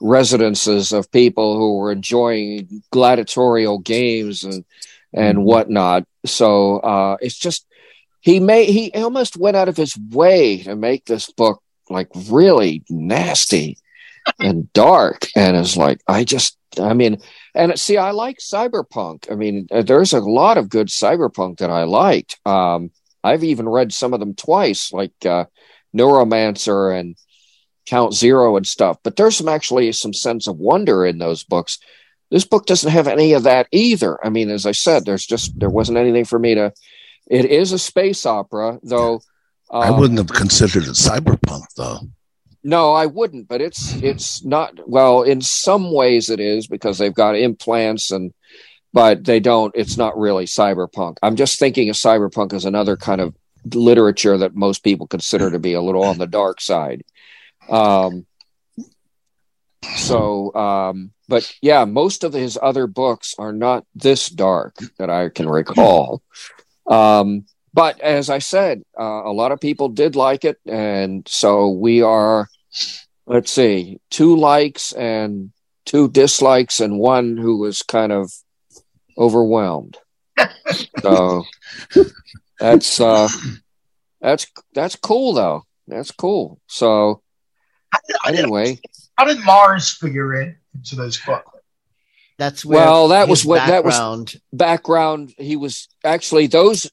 residences 0.00 0.92
of 0.92 1.10
people 1.12 1.56
who 1.56 1.76
were 1.76 1.92
enjoying 1.92 2.82
gladiatorial 2.90 3.78
games 3.78 4.44
and 4.44 4.64
and 5.12 5.44
whatnot. 5.44 6.04
So 6.26 6.78
uh, 6.78 7.16
it's 7.20 7.38
just 7.38 7.66
he 8.20 8.40
made 8.40 8.68
he 8.68 8.92
almost 8.92 9.36
went 9.36 9.56
out 9.56 9.68
of 9.68 9.76
his 9.76 9.96
way 10.10 10.62
to 10.62 10.76
make 10.76 11.04
this 11.06 11.30
book 11.30 11.62
like 11.88 12.08
really 12.28 12.84
nasty 12.88 13.78
and 14.40 14.72
dark, 14.72 15.26
and 15.34 15.56
it's 15.56 15.76
like 15.76 16.00
I 16.06 16.24
just 16.24 16.56
I 16.78 16.94
mean. 16.94 17.20
And 17.52 17.76
see, 17.76 17.96
I 17.96 18.12
like 18.12 18.38
cyberpunk. 18.38 19.30
I 19.30 19.34
mean, 19.34 19.66
uh, 19.72 19.82
there's 19.82 20.12
a 20.12 20.20
lot 20.20 20.56
of 20.56 20.68
good 20.68 20.86
cyberpunk 20.86 21.58
that 21.58 21.68
I 21.68 21.82
liked. 21.82 22.38
Um, 22.46 22.92
I've 23.24 23.42
even 23.44 23.68
read 23.68 23.92
some 23.92 24.14
of 24.14 24.20
them 24.20 24.34
twice, 24.34 24.92
like 24.92 25.12
uh, 25.26 25.46
Neuromancer 25.94 26.98
and 26.98 27.16
Count 27.86 28.14
Zero 28.14 28.56
and 28.56 28.66
stuff. 28.66 28.98
But 29.02 29.16
there's 29.16 29.36
some 29.36 29.48
actually 29.48 29.90
some 29.92 30.14
sense 30.14 30.46
of 30.46 30.58
wonder 30.58 31.04
in 31.04 31.18
those 31.18 31.44
books. 31.44 31.78
This 32.30 32.44
book 32.44 32.66
doesn't 32.66 32.90
have 32.90 33.08
any 33.08 33.32
of 33.32 33.42
that 33.42 33.66
either. 33.72 34.24
I 34.24 34.28
mean, 34.28 34.50
as 34.50 34.66
I 34.66 34.72
said, 34.72 35.04
there's 35.04 35.26
just 35.26 35.58
there 35.58 35.70
wasn't 35.70 35.98
anything 35.98 36.24
for 36.24 36.38
me 36.38 36.54
to. 36.54 36.72
It 37.26 37.44
is 37.44 37.72
a 37.72 37.78
space 37.78 38.26
opera, 38.26 38.78
though. 38.82 39.22
I 39.70 39.88
um, 39.88 40.00
wouldn't 40.00 40.18
have 40.18 40.32
considered 40.32 40.84
it 40.84 40.90
cyberpunk 40.90 41.64
though. 41.76 42.00
no, 42.64 42.92
I 42.92 43.06
wouldn't, 43.06 43.48
but 43.48 43.60
it's 43.60 43.94
it's 44.02 44.44
not 44.44 44.88
well, 44.88 45.22
in 45.22 45.40
some 45.40 45.92
ways 45.92 46.30
it 46.30 46.40
is 46.40 46.66
because 46.66 46.98
they've 46.98 47.14
got 47.14 47.36
implants 47.36 48.10
and 48.10 48.32
but 48.92 49.24
they 49.24 49.38
don't 49.38 49.74
it's 49.76 49.96
not 49.96 50.18
really 50.18 50.46
cyberpunk. 50.46 51.16
I'm 51.22 51.36
just 51.36 51.58
thinking 51.58 51.88
of 51.88 51.96
cyberpunk 51.96 52.52
as 52.52 52.64
another 52.64 52.96
kind 52.96 53.20
of 53.20 53.36
literature 53.74 54.38
that 54.38 54.54
most 54.54 54.82
people 54.82 55.06
consider 55.06 55.50
to 55.50 55.58
be 55.58 55.74
a 55.74 55.82
little 55.82 56.02
on 56.04 56.18
the 56.18 56.26
dark 56.26 56.60
side. 56.60 57.04
Um 57.68 58.26
so 60.10 60.54
um 60.54 61.12
but 61.28 61.52
yeah, 61.62 61.84
most 61.84 62.24
of 62.24 62.32
his 62.32 62.58
other 62.60 62.86
books 62.86 63.34
are 63.38 63.52
not 63.52 63.86
this 63.94 64.28
dark 64.28 64.76
that 64.98 65.10
I 65.10 65.28
can 65.28 65.48
recall. 65.48 66.22
Um 66.86 67.46
but 67.72 68.00
as 68.00 68.30
I 68.30 68.38
said, 68.38 68.82
uh, 68.98 69.22
a 69.24 69.32
lot 69.32 69.52
of 69.52 69.60
people 69.60 69.88
did 69.88 70.16
like 70.16 70.44
it, 70.44 70.58
and 70.66 71.26
so 71.28 71.68
we 71.70 72.02
are. 72.02 72.48
Let's 73.26 73.52
see, 73.52 74.00
two 74.10 74.36
likes 74.36 74.92
and 74.92 75.52
two 75.84 76.08
dislikes, 76.08 76.80
and 76.80 76.98
one 76.98 77.36
who 77.36 77.58
was 77.58 77.82
kind 77.82 78.10
of 78.10 78.32
overwhelmed. 79.16 79.98
so 81.00 81.44
that's 82.58 83.00
uh, 83.00 83.28
that's 84.20 84.46
that's 84.74 84.96
cool, 84.96 85.34
though. 85.34 85.62
That's 85.86 86.10
cool. 86.10 86.60
So 86.66 87.22
anyway, 88.26 88.80
How 89.20 89.26
did 89.26 89.44
Mars 89.44 89.90
figure 89.90 90.40
in 90.40 90.56
into 90.74 90.96
those 90.96 91.18
book? 91.18 91.44
That's 92.38 92.64
where 92.64 92.78
Well, 92.78 93.08
that 93.08 93.28
was 93.28 93.40
his 93.40 93.46
what- 93.48 93.66
that 93.66 93.84
was- 93.84 93.92
background. 93.94 94.40
background 94.50 95.34
he 95.36 95.56
was 95.56 95.88
actually 96.02 96.46
those 96.46 96.90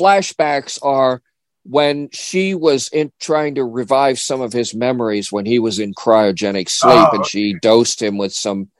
flashbacks 0.00 0.78
are 0.82 1.20
when 1.64 2.08
she 2.12 2.54
was 2.54 2.88
in 2.88 3.12
trying 3.20 3.56
to 3.56 3.64
revive 3.64 4.18
some 4.18 4.40
of 4.40 4.54
his 4.54 4.72
memories 4.74 5.30
when 5.30 5.44
he 5.44 5.58
was 5.58 5.78
in 5.78 5.92
cryogenic 5.92 6.70
sleep 6.70 7.08
Oh, 7.12 7.16
and 7.16 7.26
she 7.26 7.52
dosed 7.60 8.00
him 8.00 8.16
with 8.16 8.32
some 8.32 8.70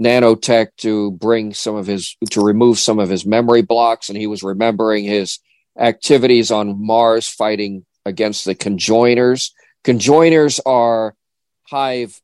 nanotech 0.00 0.68
to 0.78 1.10
bring 1.10 1.52
some 1.52 1.74
of 1.76 1.86
his 1.86 2.16
to 2.30 2.40
remove 2.42 2.78
some 2.78 2.98
of 2.98 3.10
his 3.10 3.26
memory 3.26 3.60
blocks 3.60 4.08
and 4.08 4.16
he 4.16 4.26
was 4.26 4.42
remembering 4.42 5.04
his 5.04 5.38
activities 5.78 6.50
on 6.50 6.82
Mars 6.82 7.28
fighting 7.28 7.84
against 8.06 8.46
the 8.46 8.54
conjoiners 8.54 9.50
conjoiners 9.84 10.60
are 10.64 11.14
hive 11.68 12.22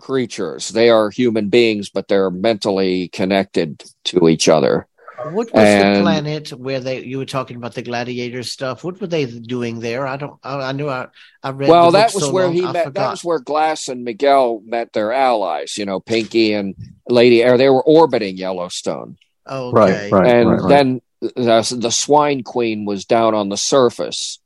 creatures 0.00 0.68
they 0.68 0.90
are 0.90 1.10
human 1.10 1.48
beings 1.48 1.88
but 1.90 2.08
they're 2.08 2.30
mentally 2.30 3.08
connected 3.08 3.82
to 4.04 4.28
each 4.28 4.48
other 4.48 4.86
What 5.32 5.48
was 5.54 5.68
the 5.82 6.00
planet 6.02 6.50
where 6.50 6.80
they 6.80 7.02
you 7.04 7.18
were 7.18 7.24
talking 7.24 7.56
about 7.56 7.74
the 7.74 7.82
gladiator 7.82 8.42
stuff? 8.42 8.84
What 8.84 9.00
were 9.00 9.06
they 9.06 9.24
doing 9.24 9.80
there? 9.80 10.06
I 10.06 10.16
don't. 10.18 10.36
I, 10.42 10.70
I 10.70 10.72
knew 10.72 10.88
I. 10.88 11.06
I 11.42 11.50
read. 11.50 11.68
well 11.70 11.90
that 11.92 12.12
was 12.12 12.24
so 12.24 12.32
where 12.32 12.46
long, 12.46 12.54
he 12.54 12.64
I 12.64 12.72
met 12.72 12.94
that 12.94 13.10
was 13.10 13.24
where 13.24 13.38
glass 13.38 13.88
and 13.88 14.04
miguel 14.04 14.60
met 14.66 14.92
their 14.92 15.12
allies 15.12 15.78
you 15.78 15.86
know 15.86 16.00
pinky 16.00 16.52
and 16.52 16.74
lady 17.08 17.42
air 17.42 17.56
they 17.56 17.70
were 17.70 17.82
orbiting 17.84 18.36
yellowstone 18.36 19.16
Okay. 19.48 20.10
Right, 20.10 20.12
right. 20.12 20.28
and 20.34 20.70
then 20.70 21.00
the, 21.20 21.76
the 21.78 21.90
swine 21.90 22.42
queen 22.42 22.84
was 22.84 23.04
down 23.04 23.34
on 23.34 23.48
the 23.48 23.56
surface 23.56 24.40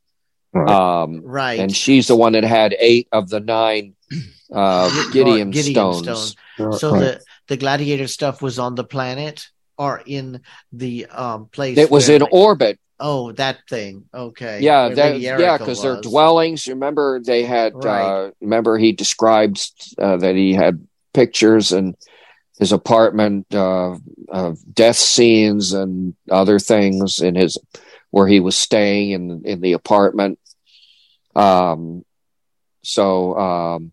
Right. 0.52 0.68
um 0.70 1.20
Right. 1.24 1.60
and 1.60 1.74
she's 1.74 2.06
the 2.08 2.16
one 2.16 2.32
that 2.32 2.44
had 2.44 2.74
eight 2.78 3.06
of 3.12 3.28
the 3.28 3.40
nine 3.40 3.94
uh 4.52 4.88
gideon, 5.12 5.50
Gideon 5.50 5.74
stones 5.74 6.36
stone. 6.56 6.72
So 6.78 6.98
the 6.98 7.20
the 7.48 7.56
gladiator 7.56 8.06
stuff 8.08 8.40
was 8.42 8.58
on 8.58 8.74
the 8.74 8.84
planet 8.84 9.48
or 9.76 10.02
in 10.06 10.40
the 10.72 11.06
um 11.06 11.46
place. 11.46 11.78
it 11.78 11.90
was 11.90 12.08
where 12.08 12.16
in 12.16 12.22
they- 12.22 12.28
orbit 12.32 12.78
Oh, 13.00 13.30
that 13.32 13.58
thing. 13.70 14.06
Okay. 14.12 14.58
yeah 14.60 14.88
that, 14.88 15.20
yeah 15.20 15.56
because 15.56 15.80
their 15.82 15.94
was. 15.96 16.06
dwellings 16.06 16.66
remember 16.66 17.20
they 17.20 17.44
had 17.44 17.72
Right. 17.74 18.02
uh 18.02 18.30
remember 18.40 18.76
he 18.76 18.90
described 18.92 19.60
uh, 19.98 20.16
that 20.16 20.34
he 20.34 20.52
had 20.52 20.84
pictures 21.14 21.70
and 21.70 21.94
his 22.58 22.72
apartment 22.72 23.46
uh 23.54 23.94
of 24.28 24.58
death 24.74 24.96
scenes 24.96 25.72
and 25.72 26.14
other 26.28 26.58
things 26.58 27.20
in 27.20 27.36
his 27.36 27.56
where 28.10 28.26
he 28.26 28.40
was 28.40 28.56
staying 28.56 29.10
in 29.12 29.42
in 29.44 29.60
the 29.60 29.74
apartment 29.74 30.40
um 31.36 32.04
so 32.82 33.38
um 33.38 33.92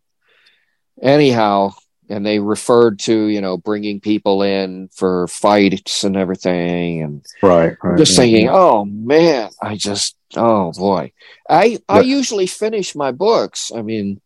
anyhow 1.01 1.71
and 2.09 2.25
they 2.25 2.39
referred 2.39 2.99
to 2.99 3.25
you 3.25 3.41
know 3.41 3.57
bringing 3.57 3.99
people 3.99 4.43
in 4.43 4.89
for 4.93 5.27
fights 5.27 6.03
and 6.03 6.15
everything 6.15 7.01
and 7.01 7.25
right, 7.41 7.75
right. 7.83 7.97
just 7.97 8.11
yeah, 8.13 8.17
thinking, 8.17 8.45
yeah. 8.45 8.53
oh 8.53 8.85
man, 8.85 9.49
I 9.61 9.75
just, 9.75 10.15
oh 10.35 10.71
boy, 10.71 11.11
I 11.49 11.79
I 11.89 12.01
usually 12.01 12.47
finish 12.47 12.95
my 12.95 13.11
books. 13.11 13.71
I 13.75 13.81
mean, 13.81 14.21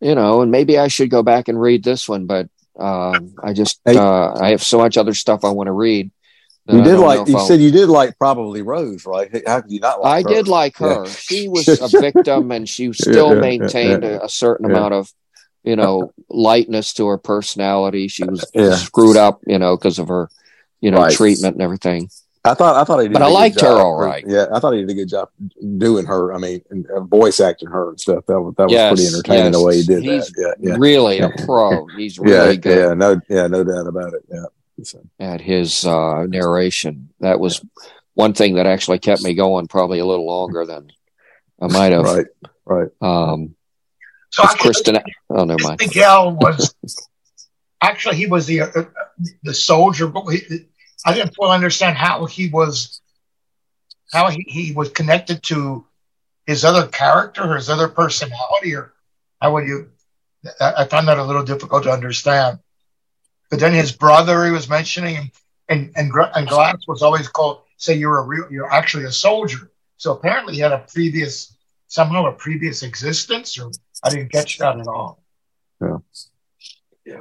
you 0.00 0.14
know, 0.14 0.40
and 0.42 0.50
maybe 0.50 0.78
I 0.78 0.88
should 0.88 1.10
go 1.10 1.22
back 1.22 1.48
and 1.48 1.60
read 1.60 1.84
this 1.84 2.08
one, 2.08 2.26
but 2.26 2.48
um, 2.78 3.34
I 3.42 3.52
just 3.52 3.80
uh, 3.86 4.32
I 4.34 4.50
have 4.50 4.62
so 4.62 4.78
much 4.78 4.96
other 4.96 5.14
stuff 5.14 5.44
I 5.44 5.50
want 5.50 5.66
to 5.66 5.72
read. 5.72 6.10
You 6.70 6.80
I 6.80 6.84
did 6.84 6.98
like 6.98 7.28
you 7.28 7.36
I'll- 7.36 7.46
said 7.46 7.60
you 7.60 7.70
did 7.70 7.88
like 7.88 8.16
probably 8.18 8.62
Rose, 8.62 9.04
right? 9.06 9.30
How 9.46 9.60
could 9.60 9.72
you 9.72 9.80
not 9.80 10.04
I 10.04 10.22
her? 10.22 10.28
did 10.28 10.48
like 10.48 10.76
her. 10.78 11.04
Yeah. 11.04 11.10
She 11.12 11.48
was 11.48 11.66
a 11.94 12.00
victim, 12.00 12.50
and 12.50 12.68
she 12.68 12.92
still 12.92 13.28
Yeah, 13.28 13.34
yeah, 13.34 13.40
maintained 13.40 14.02
yeah. 14.04 14.18
A, 14.20 14.24
a 14.24 14.28
certain 14.28 14.68
Yeah. 14.70 14.76
amount 14.76 14.94
of, 14.94 15.12
you 15.68 15.76
know, 15.76 16.12
lightness 16.30 16.94
to 16.94 17.06
her 17.08 17.18
personality. 17.18 18.08
She 18.08 18.24
was 18.24 18.44
Yeah. 18.54 18.74
screwed 18.76 19.16
up, 19.18 19.40
you 19.46 19.58
know, 19.58 19.76
because 19.76 19.98
of 19.98 20.08
her, 20.08 20.30
you 20.80 20.90
know, 20.90 20.98
Right. 20.98 21.12
treatment 21.12 21.56
and 21.56 21.62
everything. 21.62 22.08
I 22.44 22.54
thought 22.54 22.76
I 22.76 22.84
thought 22.84 23.00
he 23.00 23.08
did. 23.08 23.12
But 23.12 23.22
I 23.22 23.28
liked 23.28 23.60
her 23.60 23.68
all 23.68 23.96
right. 24.00 24.24
Yeah, 24.26 24.46
I 24.50 24.60
thought 24.60 24.72
he 24.72 24.80
did 24.80 24.90
a 24.90 24.94
good 24.94 25.08
job 25.10 25.28
doing 25.76 26.06
her. 26.06 26.32
I 26.32 26.38
mean, 26.38 26.62
and, 26.70 26.86
uh, 26.90 27.00
voice 27.00 27.40
acting 27.40 27.68
her 27.68 27.90
and 27.90 28.00
stuff. 28.00 28.24
That 28.26 28.40
was 28.40 28.54
that 28.56 28.64
was 28.64 28.72
Yes, 28.72 28.88
pretty 28.94 29.06
entertaining 29.06 29.52
the 29.52 29.62
way 29.62 29.76
he 29.76 29.82
did 29.84 30.02
He's 30.02 30.26
that. 30.28 30.54
Yeah, 30.62 30.70
yeah, 30.70 30.76
Really 30.78 31.18
a 31.18 31.28
pro. 31.44 31.86
He's 31.98 32.16
yeah, 32.16 32.24
really 32.24 32.56
good. 32.56 32.78
yeah. 32.78 32.94
No, 32.94 33.20
yeah, 33.28 33.46
no 33.48 33.62
doubt 33.64 33.86
about 33.86 34.14
it. 34.14 34.22
Yeah. 34.32 34.44
So, 34.84 35.00
at 35.20 35.40
his 35.42 35.84
uh, 35.84 36.24
narration. 36.28 37.10
That 37.20 37.40
was 37.40 37.60
one 38.14 38.32
thing 38.32 38.54
that 38.54 38.66
actually 38.66 39.00
kept 39.00 39.22
me 39.22 39.34
going 39.34 39.66
probably 39.66 39.98
a 39.98 40.06
little 40.06 40.26
longer 40.26 40.64
than 40.64 40.90
I 41.60 41.66
might 41.66 41.92
have. 41.92 42.04
right, 42.04 42.26
right. 42.64 42.88
Um, 43.02 43.56
Actually, 44.38 44.58
Kristen. 44.58 44.98
Oh, 45.30 45.44
never 45.44 45.62
mind. 45.62 45.80
Miguel 45.80 46.32
was 46.32 46.74
actually 47.82 48.16
he 48.16 48.26
was 48.26 48.46
the 48.46 48.62
uh, 48.62 48.84
the 49.42 49.54
soldier, 49.54 50.06
but 50.06 50.26
he, 50.28 50.66
I 51.04 51.14
didn't 51.14 51.34
fully 51.34 51.54
understand 51.54 51.96
how 51.96 52.26
he 52.26 52.48
was 52.48 53.00
how 54.12 54.28
he, 54.30 54.44
he 54.46 54.72
was 54.72 54.90
connected 54.90 55.42
to 55.44 55.86
his 56.46 56.64
other 56.64 56.86
character 56.86 57.42
or 57.42 57.56
his 57.56 57.68
other 57.70 57.88
personality, 57.88 58.74
or 58.74 58.92
how 59.40 59.52
would 59.54 59.66
you? 59.66 59.90
I, 60.60 60.74
I 60.78 60.84
found 60.86 61.08
that 61.08 61.18
a 61.18 61.24
little 61.24 61.44
difficult 61.44 61.84
to 61.84 61.92
understand. 61.92 62.58
But 63.50 63.60
then 63.60 63.72
his 63.72 63.92
brother, 63.92 64.44
he 64.44 64.50
was 64.50 64.68
mentioning, 64.68 65.30
and 65.68 65.92
and, 65.96 66.12
and 66.34 66.48
Glass 66.48 66.86
was 66.86 67.02
always 67.02 67.28
called 67.28 67.62
say 67.76 67.94
you're 67.94 68.18
a 68.18 68.22
real, 68.22 68.46
you're 68.50 68.70
actually 68.70 69.04
a 69.04 69.12
soldier. 69.12 69.70
So 69.96 70.12
apparently 70.12 70.54
he 70.54 70.60
had 70.60 70.72
a 70.72 70.78
previous 70.78 71.54
somehow 71.86 72.26
a 72.26 72.32
previous 72.32 72.82
existence, 72.82 73.58
or 73.58 73.70
I 74.02 74.10
didn't 74.10 74.32
catch 74.32 74.58
that 74.58 74.78
at 74.78 74.86
all. 74.86 75.22
Yeah. 75.80 75.98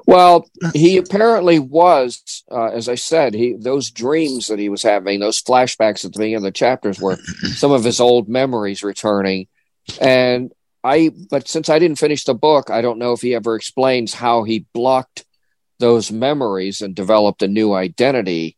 Well, 0.06 0.50
he 0.74 0.98
apparently 0.98 1.60
was, 1.60 2.44
uh, 2.52 2.68
as 2.68 2.90
I 2.90 2.96
said, 2.96 3.34
he 3.34 3.54
those 3.54 3.90
dreams 3.90 4.48
that 4.48 4.60
he 4.60 4.70
was 4.70 4.84
having, 4.84 5.20
those 5.20 5.42
flashbacks 5.42 6.04
at 6.04 6.13
the 6.13 6.20
beginning 6.20 6.36
of 6.36 6.42
the 6.42 6.52
chapters, 6.52 7.00
were 7.00 7.18
some 7.56 7.72
of 7.72 7.84
his 7.84 8.00
old 8.00 8.28
memories 8.28 8.84
returning. 8.84 9.48
And 10.02 10.52
I, 10.84 11.12
but 11.30 11.48
since 11.48 11.70
I 11.70 11.80
didn't 11.80 12.00
finish 12.00 12.26
the 12.26 12.34
book, 12.34 12.70
I 12.70 12.82
don't 12.82 13.00
know 13.00 13.13
if 13.13 13.22
he 13.22 13.34
ever 13.34 13.56
explains 13.56 14.13
how 14.13 14.44
he 14.44 14.66
blocked 14.74 15.26
those 15.80 16.12
memories 16.12 16.82
and 16.82 16.96
developed 16.96 17.42
a 17.42 17.48
new 17.48 17.74
identity. 17.74 18.58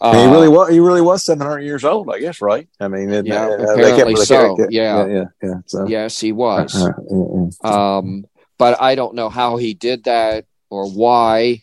Uh, 0.00 0.12
he 0.12 0.30
really 0.30 0.48
was. 0.48 0.68
He 0.68 0.80
really 0.80 1.00
was 1.00 1.24
seven 1.24 1.46
hundred 1.46 1.62
years 1.62 1.84
old, 1.84 2.10
I 2.10 2.18
guess, 2.20 2.42
right? 2.42 2.68
I 2.78 2.88
mean, 2.88 3.10
it, 3.10 3.26
yeah, 3.26 3.46
uh, 3.46 3.72
apparently 3.72 4.16
so. 4.16 4.56
yeah, 4.68 5.06
yeah, 5.06 5.06
yeah, 5.06 5.24
yeah. 5.42 5.54
So. 5.66 5.86
Yes, 5.86 6.20
he 6.20 6.32
was. 6.32 6.74
Uh, 6.74 7.66
Um, 7.66 8.26
but 8.58 8.80
I 8.80 8.94
don't 8.94 9.14
know 9.14 9.28
how 9.28 9.56
he 9.56 9.74
did 9.74 10.04
that 10.04 10.44
or 10.70 10.90
why. 10.90 11.62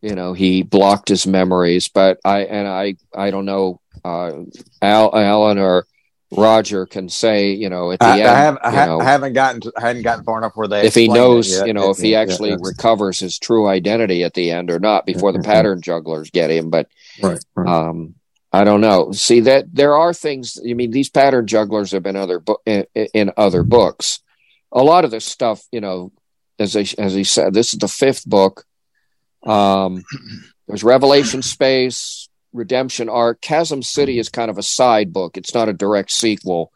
You 0.00 0.14
know, 0.14 0.32
he 0.32 0.62
blocked 0.62 1.08
his 1.08 1.26
memories. 1.26 1.88
But 1.88 2.20
I 2.24 2.44
and 2.44 2.66
I, 2.66 2.94
I 3.14 3.30
don't 3.30 3.44
know. 3.44 3.80
Uh, 4.04 4.44
Al, 4.80 5.14
Alan 5.14 5.58
or 5.58 5.84
Roger 6.30 6.84
can 6.84 7.08
say, 7.08 7.52
you 7.52 7.70
know, 7.70 7.90
at 7.90 8.00
the 8.00 8.06
I, 8.06 8.18
end, 8.18 8.28
I, 8.28 8.38
have, 8.38 8.58
I, 8.62 8.70
ha- 8.70 8.86
know, 8.86 9.00
I 9.00 9.04
haven't 9.04 9.32
gotten, 9.32 9.60
to, 9.62 9.72
I 9.76 9.80
hadn't 9.80 10.02
gotten 10.02 10.24
far 10.24 10.38
enough 10.38 10.52
where 10.56 10.68
they. 10.68 10.86
if 10.86 10.94
he 10.94 11.08
knows, 11.08 11.50
yet. 11.50 11.66
you 11.66 11.72
know, 11.72 11.90
if 11.90 11.98
he 11.98 12.14
actually 12.14 12.54
recovers 12.60 13.18
his 13.18 13.38
true 13.38 13.66
identity 13.66 14.24
at 14.24 14.34
the 14.34 14.50
end 14.50 14.70
or 14.70 14.78
not 14.78 15.06
before 15.06 15.32
the 15.32 15.38
pattern 15.44 15.80
jugglers 15.80 16.30
get 16.30 16.50
him. 16.50 16.68
But 16.68 16.88
right, 17.22 17.42
right. 17.54 17.68
um, 17.68 18.14
I 18.52 18.64
don't 18.64 18.82
know. 18.82 19.12
See 19.12 19.40
that 19.40 19.74
there 19.74 19.96
are 19.96 20.12
things. 20.12 20.58
I 20.62 20.74
mean, 20.74 20.90
these 20.90 21.08
pattern 21.08 21.46
jugglers 21.46 21.92
have 21.92 22.02
been 22.02 22.16
other 22.16 22.40
book 22.40 22.62
in, 22.66 22.86
in 22.94 23.32
other 23.36 23.62
books. 23.62 24.20
A 24.70 24.82
lot 24.82 25.06
of 25.06 25.10
this 25.10 25.24
stuff, 25.24 25.62
you 25.72 25.80
know, 25.80 26.12
as 26.58 26.76
I, 26.76 26.84
as 26.98 27.14
he 27.14 27.24
said, 27.24 27.54
this 27.54 27.72
is 27.72 27.78
the 27.78 27.88
fifth 27.88 28.26
book. 28.26 28.64
Um, 29.44 30.02
there's 30.66 30.84
Revelation 30.84 31.42
Space, 31.42 32.28
Redemption 32.52 33.08
Ark, 33.08 33.40
Chasm 33.40 33.82
City 33.82 34.18
is 34.18 34.28
kind 34.28 34.50
of 34.50 34.58
a 34.58 34.62
side 34.62 35.12
book. 35.12 35.36
It's 35.36 35.54
not 35.54 35.68
a 35.68 35.72
direct 35.72 36.10
sequel, 36.10 36.72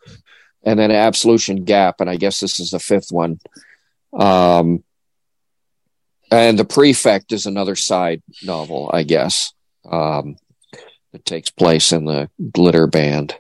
and 0.63 0.79
then 0.79 0.91
Absolution 0.91 1.65
Gap, 1.65 2.01
and 2.01 2.09
I 2.09 2.17
guess 2.17 2.41
this 2.41 2.61
is 2.61 2.71
the 2.71 2.79
fifth 2.79 3.11
one. 3.11 3.41
Um, 4.13 4.85
and 6.31 6.59
the 6.59 6.65
Prefect 6.65 7.33
is 7.33 7.47
another 7.47 7.77
side 7.77 8.23
novel, 8.43 8.91
I 8.93 9.03
guess. 9.03 9.53
Um, 9.91 10.37
that 11.13 11.25
takes 11.27 11.51
place 11.51 11.93
in 11.93 12.07
the 12.07 12.31
glitter 12.51 12.87
band. 12.87 13.37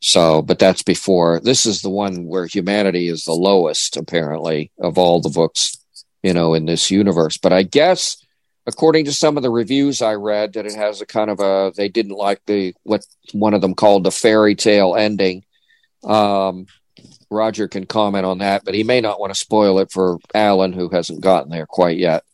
So, 0.00 0.42
but 0.42 0.58
that's 0.58 0.82
before 0.82 1.40
this 1.40 1.64
is 1.64 1.80
the 1.80 1.90
one 1.90 2.26
where 2.26 2.46
humanity 2.46 3.08
is 3.08 3.24
the 3.24 3.32
lowest, 3.32 3.96
apparently, 3.96 4.70
of 4.78 4.98
all 4.98 5.20
the 5.20 5.30
books, 5.30 5.78
you 6.22 6.34
know, 6.34 6.54
in 6.54 6.66
this 6.66 6.90
universe. 6.90 7.38
But 7.38 7.52
I 7.52 7.62
guess, 7.62 8.23
according 8.66 9.04
to 9.06 9.12
some 9.12 9.36
of 9.36 9.42
the 9.42 9.50
reviews 9.50 10.02
I 10.02 10.14
read, 10.14 10.54
that 10.54 10.66
it 10.66 10.74
has 10.74 11.00
a 11.00 11.06
kind 11.06 11.30
of 11.30 11.40
a 11.40 11.72
they 11.76 11.88
didn't 11.88 12.16
like 12.16 12.40
the 12.46 12.74
what 12.82 13.04
one 13.32 13.54
of 13.54 13.60
them 13.60 13.74
called 13.74 14.04
the 14.04 14.10
fairy 14.10 14.54
tale 14.54 14.94
ending. 14.96 15.44
Um, 16.02 16.66
Roger 17.30 17.68
can 17.68 17.86
comment 17.86 18.26
on 18.26 18.38
that, 18.38 18.64
but 18.64 18.74
he 18.74 18.84
may 18.84 19.00
not 19.00 19.18
want 19.18 19.32
to 19.32 19.38
spoil 19.38 19.78
it 19.78 19.90
for 19.90 20.18
Alan, 20.34 20.72
who 20.72 20.88
hasn't 20.88 21.20
gotten 21.20 21.50
there 21.50 21.66
quite 21.66 21.98
yet. 21.98 22.24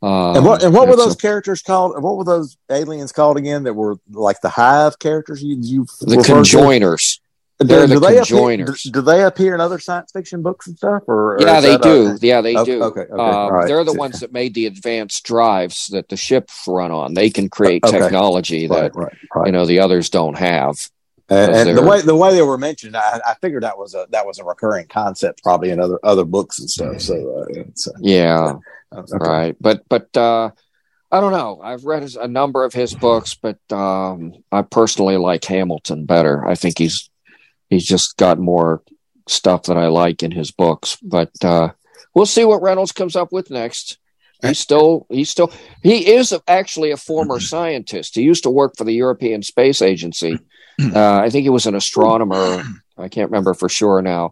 Um, 0.00 0.36
and 0.36 0.44
what 0.44 0.62
and 0.62 0.72
what 0.72 0.86
were 0.86 0.94
it's 0.94 1.02
a- 1.02 1.06
those 1.06 1.16
characters 1.16 1.60
called? 1.60 2.00
What 2.02 2.16
were 2.16 2.24
those 2.24 2.56
aliens 2.70 3.12
called 3.12 3.36
again? 3.36 3.64
That 3.64 3.74
were 3.74 3.96
like 4.10 4.40
the 4.40 4.48
hive 4.48 4.98
characters? 4.98 5.42
You 5.42 5.56
you 5.60 5.86
the 6.00 6.16
conjoiners. 6.16 7.16
to? 7.16 7.20
Conjoiners? 7.60 7.66
Do, 7.66 7.66
they're 7.66 7.86
the 7.86 7.94
do 7.94 8.00
they 8.00 8.16
conjoiners. 8.16 8.62
appear? 8.86 8.92
Do, 8.92 9.00
they 9.02 9.22
appear 9.24 9.54
in 9.54 9.60
other 9.60 9.78
science 9.78 10.12
fiction 10.12 10.42
books 10.42 10.66
and 10.66 10.76
stuff? 10.76 11.02
Or, 11.08 11.36
or 11.36 11.40
Yeah, 11.40 11.60
they 11.60 11.76
do. 11.78 12.06
a- 12.08 12.18
yeah, 12.20 12.40
they 12.40 12.56
Okay, 12.56 12.72
do. 12.72 12.82
okay, 12.84 13.00
okay, 13.00 13.12
Um, 13.12 13.52
right. 13.52 13.66
They're 13.66 13.84
the 13.84 13.92
ones 13.94 14.20
that 14.20 14.32
made 14.32 14.54
the 14.54 14.66
advanced 14.66 15.24
drives 15.24 15.88
that 15.88 16.08
the 16.08 16.16
ships 16.16 16.64
run 16.66 16.90
on. 16.90 17.14
They 17.14 17.30
can 17.30 17.48
create 17.48 17.84
Okay. 17.84 17.98
technology 17.98 18.66
that 18.68 18.94
right, 18.94 18.96
right, 18.96 19.12
right. 19.34 19.46
you 19.46 19.52
know 19.52 19.66
the 19.66 19.80
others 19.80 20.10
don't 20.10 20.38
have. 20.38 20.76
And, 21.30 21.54
and 21.54 21.76
the 21.76 21.82
way 21.82 22.00
the 22.00 22.16
way 22.16 22.32
they 22.32 22.40
were 22.40 22.56
mentioned, 22.56 22.96
I, 22.96 23.20
I 23.26 23.34
figured 23.42 23.62
that 23.62 23.76
was 23.76 23.94
a 23.94 24.06
that 24.12 24.24
was 24.24 24.38
a 24.38 24.44
recurring 24.44 24.86
concept, 24.86 25.42
probably 25.42 25.68
in 25.68 25.78
other 25.78 25.98
other 26.02 26.24
books 26.24 26.58
and 26.58 26.70
stuff. 26.70 27.02
So, 27.02 27.44
uh, 27.54 27.60
uh, 27.60 27.92
Yeah, 28.00 28.54
okay. 28.94 29.16
right. 29.18 29.56
But 29.60 29.82
but 29.90 30.16
uh, 30.16 30.52
I 31.12 31.20
don't 31.20 31.32
know. 31.32 31.60
I've 31.62 31.84
read 31.84 32.00
his, 32.00 32.16
a 32.16 32.26
number 32.26 32.64
of 32.64 32.72
his 32.72 32.94
books, 32.94 33.34
but 33.34 33.58
um, 33.70 34.32
I 34.50 34.62
personally 34.62 35.18
like 35.18 35.44
Hamilton 35.44 36.06
better. 36.06 36.46
I 36.48 36.54
think 36.54 36.78
he's 36.78 37.10
he's 37.68 37.86
just 37.86 38.16
got 38.16 38.38
more 38.38 38.82
stuff 39.26 39.64
that 39.64 39.76
I 39.76 39.88
like 39.88 40.22
in 40.22 40.30
his 40.30 40.50
books. 40.50 40.96
But 41.02 41.30
uh, 41.42 41.70
we'll 42.14 42.26
see 42.26 42.44
what 42.44 42.62
Reynolds 42.62 42.92
comes 42.92 43.16
up 43.16 43.32
with 43.32 43.50
next. 43.50 43.98
He's 44.42 44.58
still 44.58 45.06
he's 45.10 45.30
still 45.30 45.52
he 45.82 46.12
is 46.12 46.32
actually 46.46 46.90
a 46.90 46.96
former 46.96 47.40
scientist. 47.40 48.14
He 48.14 48.22
used 48.22 48.44
to 48.44 48.50
work 48.50 48.76
for 48.76 48.84
the 48.84 48.92
European 48.92 49.42
Space 49.42 49.82
Agency. 49.82 50.38
Uh, 50.80 51.18
I 51.18 51.28
think 51.28 51.42
he 51.42 51.50
was 51.50 51.66
an 51.66 51.74
astronomer. 51.74 52.62
I 52.96 53.08
can't 53.08 53.32
remember 53.32 53.52
for 53.52 53.68
sure 53.68 54.00
now. 54.00 54.30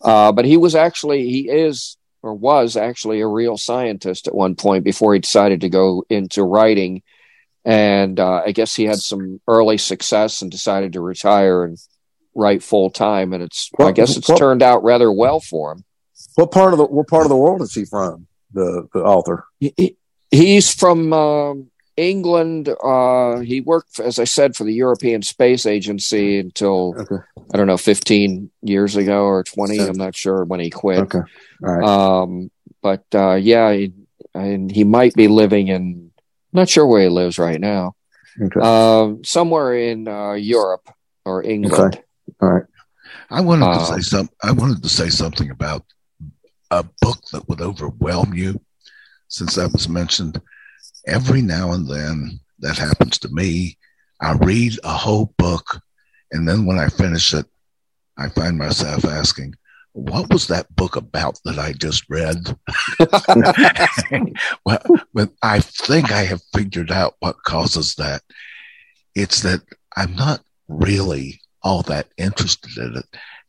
Uh, 0.00 0.32
but 0.32 0.44
he 0.44 0.56
was 0.56 0.74
actually 0.74 1.30
he 1.30 1.48
is 1.48 1.96
or 2.20 2.34
was 2.34 2.76
actually 2.76 3.20
a 3.20 3.28
real 3.28 3.56
scientist 3.56 4.26
at 4.26 4.34
one 4.34 4.56
point 4.56 4.82
before 4.82 5.14
he 5.14 5.20
decided 5.20 5.60
to 5.60 5.68
go 5.68 6.04
into 6.10 6.42
writing. 6.42 7.02
And 7.64 8.18
uh, 8.18 8.42
I 8.44 8.50
guess 8.50 8.74
he 8.74 8.86
had 8.86 8.98
some 8.98 9.40
early 9.46 9.78
success 9.78 10.42
and 10.42 10.50
decided 10.50 10.94
to 10.94 11.00
retire 11.00 11.62
and 11.62 11.78
write 12.34 12.62
full 12.62 12.90
time. 12.90 13.32
And 13.32 13.42
it's 13.42 13.70
I 13.78 13.92
guess 13.92 14.16
it's 14.16 14.28
what- 14.28 14.38
turned 14.38 14.62
out 14.62 14.82
rather 14.84 15.10
well 15.12 15.40
for 15.40 15.72
him. 15.72 15.84
What 16.36 16.50
part 16.50 16.72
of 16.72 16.78
the 16.78 16.84
what 16.86 17.06
part 17.08 17.24
of 17.24 17.28
the 17.28 17.36
world 17.36 17.62
is 17.62 17.74
he 17.74 17.84
from? 17.84 18.26
The 18.52 18.88
the 18.92 19.00
author. 19.00 19.44
He- 19.60 19.74
he- 19.76 19.96
he's 20.30 20.72
from 20.74 21.12
um, 21.12 21.70
England. 21.96 22.68
Uh, 22.68 23.38
he 23.38 23.60
worked, 23.60 24.00
as 24.00 24.18
I 24.18 24.24
said, 24.24 24.56
for 24.56 24.64
the 24.64 24.72
European 24.74 25.22
Space 25.22 25.64
Agency 25.66 26.38
until 26.40 26.94
Okay. 26.98 27.22
I 27.52 27.56
don't 27.56 27.66
know, 27.68 27.76
fifteen 27.76 28.50
years 28.62 28.96
ago 28.96 29.24
or 29.24 29.44
twenty. 29.44 29.78
Okay. 29.80 29.88
I'm 29.88 29.96
not 29.96 30.16
sure 30.16 30.44
when 30.44 30.58
he 30.60 30.70
quit. 30.70 31.00
Okay. 31.00 31.18
All 31.18 31.72
right. 31.72 31.84
Um, 32.22 32.50
but 32.82 33.04
uh, 33.14 33.34
yeah, 33.34 33.72
he, 33.72 33.92
and 34.34 34.70
he 34.70 34.82
might 34.84 35.14
be 35.14 35.28
living 35.28 35.68
in. 35.68 36.10
Not 36.52 36.68
sure 36.68 36.86
where 36.86 37.02
he 37.02 37.08
lives 37.08 37.38
right 37.38 37.60
now. 37.60 37.94
okay. 38.40 38.60
Um, 38.60 39.24
somewhere 39.24 39.74
in 39.76 40.06
uh, 40.08 40.32
Europe 40.34 40.88
or 41.24 41.42
England. 41.44 42.00
All 42.40 42.50
right. 42.50 42.64
I 43.30 43.40
wanted 43.40 43.64
to 43.66 43.70
Uh, 43.80 43.96
say 43.96 44.00
some. 44.00 44.28
I 44.42 44.52
wanted 44.52 44.82
to 44.82 44.88
say 44.88 45.08
something 45.08 45.50
about 45.50 45.84
a 46.70 46.84
book 47.00 47.20
that 47.32 47.48
would 47.48 47.60
overwhelm 47.60 48.34
you, 48.34 48.60
since 49.28 49.54
that 49.54 49.72
was 49.72 49.88
mentioned. 49.88 50.40
Every 51.06 51.42
now 51.42 51.72
and 51.72 51.88
then, 51.88 52.40
that 52.60 52.76
happens 52.78 53.18
to 53.18 53.28
me. 53.28 53.78
I 54.20 54.32
read 54.32 54.78
a 54.84 54.92
whole 54.92 55.34
book, 55.38 55.80
and 56.32 56.48
then 56.48 56.66
when 56.66 56.78
I 56.78 56.88
finish 56.88 57.34
it, 57.34 57.46
I 58.16 58.28
find 58.28 58.56
myself 58.58 59.04
asking, 59.04 59.54
"What 59.92 60.32
was 60.32 60.46
that 60.48 60.74
book 60.74 60.96
about 60.96 61.38
that 61.44 61.58
I 61.58 61.72
just 61.72 62.04
read?" 62.08 62.56
well, 64.64 64.82
but 65.12 65.30
I 65.42 65.60
think 65.60 66.10
I 66.12 66.24
have 66.24 66.42
figured 66.54 66.90
out 66.90 67.14
what 67.20 67.42
causes 67.44 67.94
that. 67.96 68.22
It's 69.14 69.40
that 69.42 69.60
I'm 69.96 70.14
not 70.16 70.40
really 70.68 71.40
all 71.64 71.82
that 71.82 72.08
interested 72.16 72.76
in 72.76 72.98
it. 72.98 73.06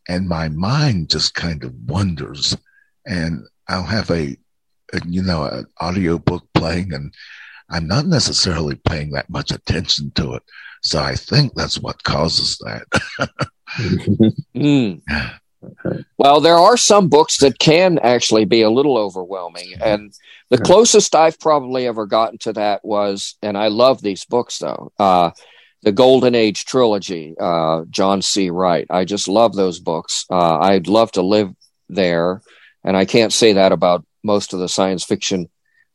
And 0.08 0.28
my 0.28 0.50
mind 0.50 1.10
just 1.10 1.36
kind 1.36 1.64
of 1.64 1.76
wanders. 1.86 2.58
And 3.06 3.44
i'll 3.68 3.84
have 3.84 4.10
a, 4.10 4.38
a 4.94 5.02
you 5.08 5.22
know 5.22 5.44
an 5.44 5.66
audio 5.80 6.18
book 6.20 6.48
playing 6.54 6.94
and 6.94 7.12
i'm 7.72 7.88
not 7.88 8.06
necessarily 8.06 8.76
paying 8.76 9.10
that 9.12 9.30
much 9.30 9.52
attention 9.52 10.12
to 10.16 10.34
it. 10.34 10.44
So 10.82 11.00
i 11.00 11.16
think 11.16 11.54
that's 11.54 11.80
what 11.80 12.04
causes 12.04 12.58
that. 12.60 13.30
Mm. 14.56 15.02
Well, 16.18 16.40
there 16.40 16.56
are 16.58 16.78
some 16.78 17.10
books 17.10 17.38
that 17.38 17.60
can 17.60 18.00
actually 18.00 18.46
be 18.46 18.62
a 18.62 18.70
little 18.70 18.98
overwhelming. 18.98 19.74
And 19.82 20.14
the 20.50 20.58
closest 20.58 21.16
I've 21.16 21.40
probably 21.40 21.88
ever 21.88 22.06
gotten 22.06 22.38
to 22.40 22.54
that 22.54 22.86
was, 22.86 23.36
and 23.42 23.58
I 23.58 23.68
love 23.68 24.02
these 24.02 24.26
books 24.26 24.60
though, 24.60 24.92
uh, 25.00 25.32
the 25.84 25.92
Golden 25.92 26.36
Age 26.36 26.66
trilogy, 26.66 27.36
uh, 27.40 27.84
John 27.90 28.22
C. 28.22 28.50
Wright. 28.50 28.88
I 28.90 29.06
just 29.06 29.28
love 29.28 29.56
those 29.56 29.80
books. 29.80 30.26
Uh, 30.30 30.60
I'd 30.60 30.88
love 30.88 31.12
to 31.14 31.22
live 31.22 31.54
there. 31.90 32.42
And 32.84 32.96
I 32.98 33.06
can't 33.06 33.34
say 33.34 33.54
that 33.54 33.72
about 33.72 34.06
most 34.24 34.54
of 34.54 34.60
the 34.60 34.70
science 34.70 35.04
fiction 35.04 35.50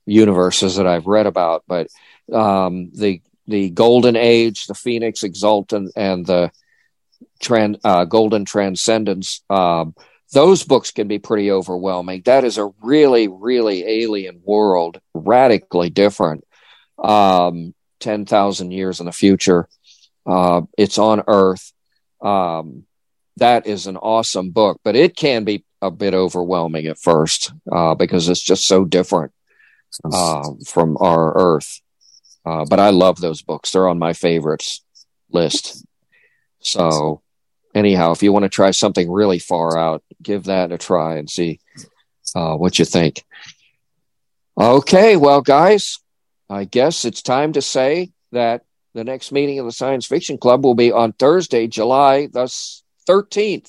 universes 0.07 0.77
that 0.77 0.87
I've 0.87 1.07
read 1.07 1.27
about, 1.27 1.65
but 1.67 1.89
um, 2.33 2.91
the 2.95 3.23
the 3.47 3.71
Golden 3.71 4.15
Age, 4.15 4.67
the 4.67 4.75
Phoenix 4.75 5.25
Exultant, 5.25 5.93
and 5.97 6.25
the 6.25 6.53
Tran, 7.43 7.81
uh, 7.83 8.05
Golden 8.05 8.45
Transcendence. 8.45 9.43
Um, 9.51 9.95
those 10.33 10.63
books 10.63 10.93
can 10.93 11.09
be 11.09 11.19
pretty 11.19 11.51
overwhelming. 11.51 12.23
That 12.25 12.45
is 12.45 12.59
a 12.59 12.71
really, 12.81 13.27
really 13.27 13.85
alien 14.03 14.41
world, 14.45 15.01
radically 15.15 15.91
different. 15.91 16.45
Um, 16.97 17.75
10,000 18.01 18.71
years 18.71 19.01
in 19.01 19.07
the 19.07 19.13
future. 19.13 19.69
Uh, 20.27 20.63
it's 20.77 20.99
on 20.99 21.23
Earth. 21.27 21.73
Um, 22.21 22.85
that 23.37 23.67
is 23.67 23.87
an 23.87 23.97
awesome 23.97 24.51
book, 24.51 24.81
but 24.85 24.97
it 24.97 25.17
can 25.17 25.45
be 25.45 25.65
a 25.81 25.91
bit 25.91 26.15
overwhelming 26.15 26.87
at 26.87 26.99
first 26.99 27.53
uh, 27.71 27.95
because 27.95 28.29
it's 28.29 28.43
just 28.43 28.67
so 28.67 28.85
different 28.85 29.33
uh, 30.05 30.51
from 30.67 30.97
our 31.01 31.37
Earth. 31.37 31.81
Uh, 32.45 32.65
but 32.69 32.81
I 32.81 32.91
love 32.91 33.21
those 33.21 33.43
books; 33.43 33.71
they're 33.71 33.89
on 33.89 33.99
my 33.99 34.13
favorites 34.13 34.83
list. 35.31 35.85
So, 36.61 37.23
anyhow, 37.75 38.13
if 38.13 38.23
you 38.23 38.33
want 38.33 38.45
to 38.45 38.49
try 38.49 38.71
something 38.71 39.11
really 39.11 39.39
far 39.39 39.79
out, 39.79 40.03
give 40.23 40.45
that 40.45 40.73
a 40.73 40.79
try 40.79 41.17
and 41.17 41.29
see 41.29 41.61
uh, 42.35 42.55
what 42.57 42.79
you 42.79 42.85
think. 42.85 43.25
Okay, 44.59 45.17
well, 45.17 45.41
guys, 45.41 45.99
I 46.51 46.65
guess 46.65 47.05
it's 47.05 47.23
time 47.23 47.53
to 47.53 47.63
say 47.63 48.11
that 48.33 48.65
the 48.93 49.05
next 49.05 49.31
meeting 49.31 49.61
of 49.61 49.67
the 49.67 49.73
Science 49.73 50.05
Fiction 50.05 50.37
Club 50.37 50.65
will 50.65 50.75
be 50.75 50.91
on 50.91 51.13
Thursday, 51.13 51.69
July 51.69 52.27
the 52.27 52.47
13th. 53.09 53.69